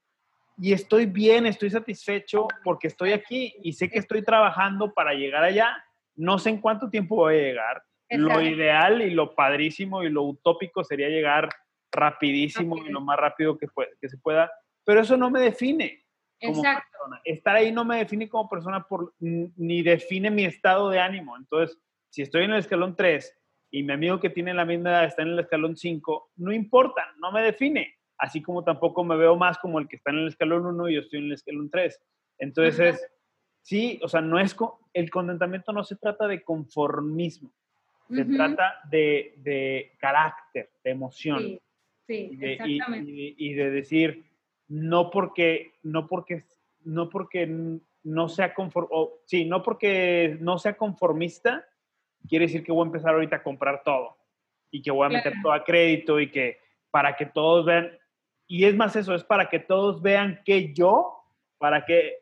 [0.60, 5.44] Y estoy bien, estoy satisfecho porque estoy aquí y sé que estoy trabajando para llegar
[5.44, 5.84] allá.
[6.16, 7.84] No sé en cuánto tiempo voy a llegar.
[8.10, 11.50] Lo ideal y lo padrísimo y lo utópico sería llegar
[11.92, 13.68] rapidísimo y lo más rápido que,
[14.02, 14.52] que se pueda,
[14.88, 16.02] pero eso no me define.
[16.40, 16.98] Exacto.
[17.26, 21.36] Estar ahí no me define como persona por, ni define mi estado de ánimo.
[21.36, 21.78] Entonces,
[22.10, 23.38] si estoy en el escalón 3
[23.72, 27.04] y mi amigo que tiene la misma edad está en el escalón 5, no importa,
[27.20, 27.96] no me define.
[28.18, 30.94] Así como tampoco me veo más como el que está en el escalón 1 y
[30.94, 32.02] yo estoy en el escalón 3.
[32.38, 33.06] Entonces,
[33.62, 34.56] sí, o sea, no es,
[34.94, 37.52] el contentamiento no se trata de conformismo,
[38.10, 41.60] se trata de, de, carácter, de emoción.
[42.08, 43.12] Sí, sí exactamente.
[43.12, 44.28] y de decir,
[44.68, 46.46] no porque, no porque,
[46.84, 48.54] no porque no sea
[49.26, 51.66] sí, no porque no sea conformista,
[52.28, 54.18] quiere decir que voy a empezar ahorita a comprar todo
[54.72, 56.60] y que voy a meter todo a crédito y que
[56.92, 57.92] para que todos vean,
[58.48, 61.22] y es más eso, es para que todos vean que yo,
[61.58, 62.20] para que,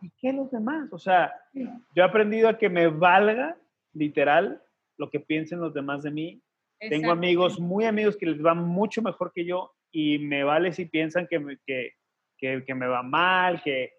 [0.00, 0.92] ¿y qué los demás?
[0.92, 3.56] O sea, yo he aprendido a que me valga,
[3.92, 4.62] literal,
[4.96, 6.40] lo que piensen los demás de mí.
[6.78, 10.86] Tengo amigos, muy amigos que les va mucho mejor que yo y me vale si
[10.86, 11.92] piensan que me, que,
[12.36, 13.92] que, me va mal, que,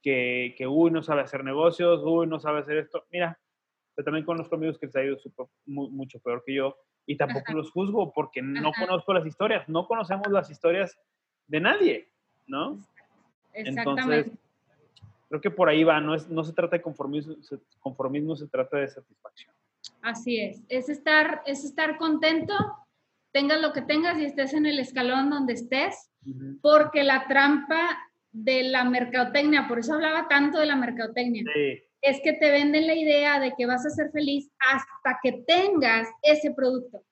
[0.00, 3.04] que, que, uy, no sabe hacer negocios, uy, no sabe hacer esto.
[3.10, 3.36] Mira,
[3.96, 5.18] yo también conozco amigos que les ha ido
[5.66, 10.28] mucho peor que yo y tampoco los juzgo porque no conozco las historias, no conocemos
[10.28, 10.96] las historias
[11.48, 12.08] de nadie,
[12.46, 12.78] ¿no?
[13.52, 14.18] Exactamente.
[14.18, 14.38] Entonces,
[15.28, 17.34] creo que por ahí va, no, es, no se trata de conformismo,
[17.80, 19.52] conformismo, se trata de satisfacción.
[20.00, 22.54] Así es, es estar, es estar contento
[23.32, 26.10] tengas lo que tengas y estés en el escalón donde estés,
[26.62, 27.98] porque la trampa
[28.32, 31.44] de la mercadotecnia, por eso hablaba tanto de la mercadotecnia,
[32.02, 36.08] es que te venden la idea de que vas a ser feliz hasta que tengas
[36.22, 37.04] ese producto.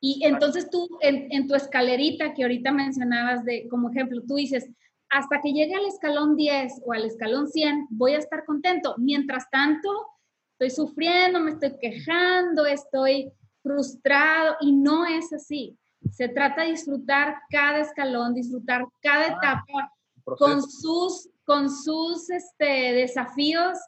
[0.00, 4.68] Y entonces tú, en, tu escalerita que ahorita mencionabas de, como ejemplo, tú dices,
[5.08, 8.96] hasta que llegue al escalón 10 o al escalón 100, voy a estar contento.
[8.98, 9.88] Mientras tanto,
[10.58, 13.30] estoy sufriendo, me estoy quejando, estoy
[13.62, 15.76] frustrado y no es así.
[16.10, 19.92] Se trata de disfrutar cada escalón, disfrutar cada ah, etapa
[20.38, 23.78] con sus, con sus este, desafíos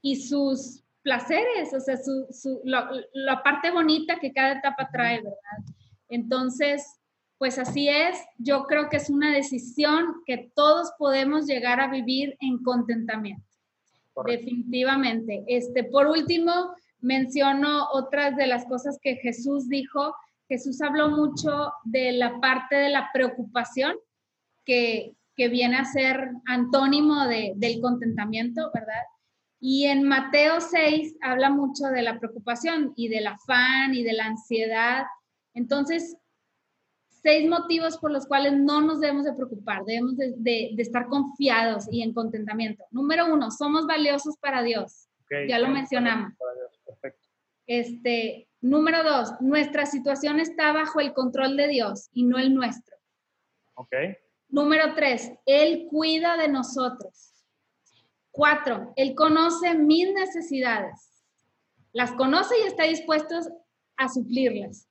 [0.00, 5.74] y sus placeres, o sea, su, la parte bonita que cada etapa trae, ¿verdad?
[6.08, 6.98] Entonces,
[7.38, 12.36] pues así es, yo creo que es una decisión que todos podemos llegar a vivir
[12.40, 13.44] en contentamiento.
[14.26, 15.44] Definitivamente.
[15.46, 20.14] Este, por último, menciono otras de las cosas que Jesús dijo.
[20.48, 23.96] Jesús habló mucho de la parte de la preocupación,
[24.64, 29.04] que, viene a ser antónimo del contentamiento, ¿verdad?
[29.60, 34.26] Y en Mateo 6 habla mucho de la preocupación y del afán y de la
[34.26, 35.04] ansiedad.
[35.54, 36.16] Entonces,
[37.22, 41.86] seis motivos por los cuales no nos debemos de preocupar, debemos de, de estar confiados
[41.88, 42.84] y en contentamiento.
[42.90, 45.08] Número uno, somos valiosos para Dios
[45.48, 46.32] ya lo mencionamos.
[47.68, 52.96] Este, número dos, nuestra situación está bajo el control de Dios y no el nuestro.
[53.74, 53.94] Ok.
[54.48, 57.34] Número tres, Él cuida de nosotros.
[58.30, 61.22] Cuatro, Él conoce mis necesidades.
[61.92, 63.36] Las conoce y está dispuesto
[63.98, 64.88] a suplirlas.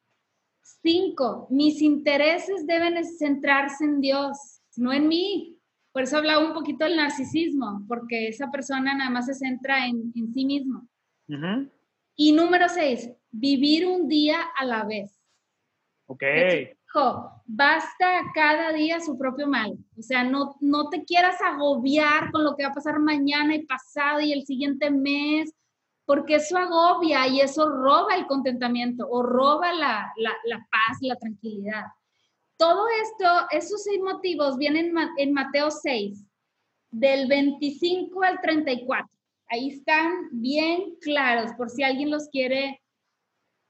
[0.62, 5.58] Cinco, mis intereses deben centrarse en Dios, no en mí.
[5.92, 10.14] Por eso hablaba un poquito del narcisismo, porque esa persona nada más se centra en,
[10.14, 10.88] sí mismo.
[12.18, 15.18] Y número seis, vivir un día a la vez.
[16.08, 16.24] Ok.
[16.84, 19.78] Dijo, basta cada día su propio mal.
[19.98, 23.66] O sea, no, no te quieras agobiar con lo que va a pasar mañana y
[23.66, 25.54] pasado y el siguiente mes.
[26.06, 31.84] porque eso agobia y eso roba el contentamiento o roba la, la paz, la tranquilidad.
[32.58, 36.26] Todo esto, esos seis motivos vienen en Mateo 6,
[36.90, 39.17] del 25 al 34.
[39.50, 42.82] Ahí están bien claros por si alguien los quiere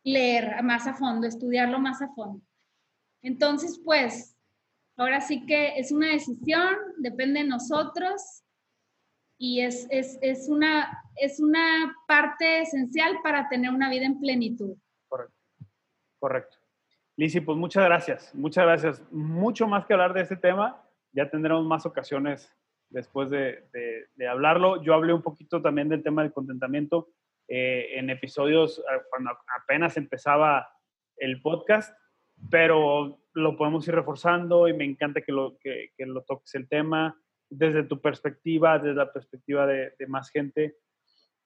[0.04, 2.42] leer más a fondo, estudiarlo más a fondo.
[3.22, 4.36] Entonces, pues,
[4.96, 8.44] ahora sí que es una decisión, depende de nosotros
[9.38, 14.76] y es, es, una, es una parte esencial para tener una vida en plenitud.
[15.08, 15.36] Correcto.
[16.20, 16.58] Correcto.
[17.16, 19.04] Lisi, pues muchas gracias, muchas gracias.
[19.12, 22.52] Mucho más que hablar de este tema, ya tendremos más ocasiones
[22.90, 23.64] después de,
[24.30, 24.82] hablarlo.
[24.84, 27.10] Yo hablé un poquito también del tema del contentamiento
[27.48, 29.32] eh, en episodios eh, cuando
[29.62, 30.70] apenas empezaba
[31.18, 31.98] el podcast,
[32.50, 37.20] pero lo podemos ir reforzando y me encanta que lo, que, lo toques el tema
[37.50, 40.78] desde tu perspectiva, desde la perspectiva de, de más gente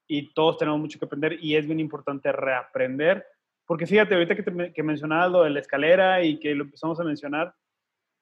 [0.07, 3.25] y todos tenemos mucho que aprender y es bien importante reaprender
[3.71, 7.05] porque fíjate, ahorita que, que mencionabas lo de la escalera y que lo empezamos a
[7.05, 7.55] mencionar,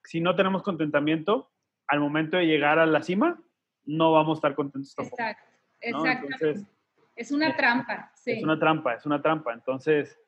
[0.04, 1.50] si no tenemos contentamiento,
[1.90, 3.42] al momento de llegar a la cima,
[3.84, 5.22] no vamos a estar contentos tampoco.
[5.80, 6.70] Exacto, exacto.
[7.16, 8.32] es una trampa, sí.
[8.32, 9.52] Es una trampa, es una trampa.
[9.52, 10.18] Entonces,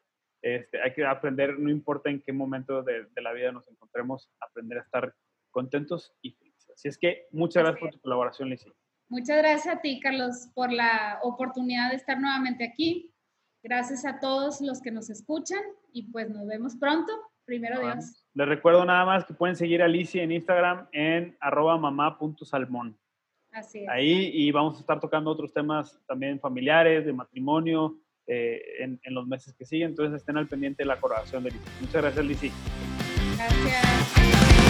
[0.43, 4.31] este, hay que aprender, no importa en qué momento de, de, la vida nos encontremos,
[4.41, 5.15] aprender a estar
[5.51, 6.71] contentos y felices.
[6.75, 8.73] Así es que muchas gracias por tu colaboración, Lizzie.
[9.09, 13.15] Muchas gracias a ti, Carlos, por la oportunidad de estar nuevamente aquí.
[13.63, 17.13] Gracias a todos los que nos escuchan y pues nos vemos pronto.
[17.45, 18.22] Primero Dios.
[18.35, 22.99] Les recuerdo nada más que pueden seguir a Alicia en Instagram en arroba mamá.salmón.
[23.53, 23.89] Así es.
[23.91, 29.15] Ahí y vamos a estar tocando otros temas también familiares, de matrimonio, eh, en, en,
[29.15, 29.91] los meses que siguen.
[29.91, 31.73] Entonces estén al pendiente de la colaboración de Alicia.
[31.81, 32.53] Muchas gracias, Alicia.
[33.37, 34.62] Gracias.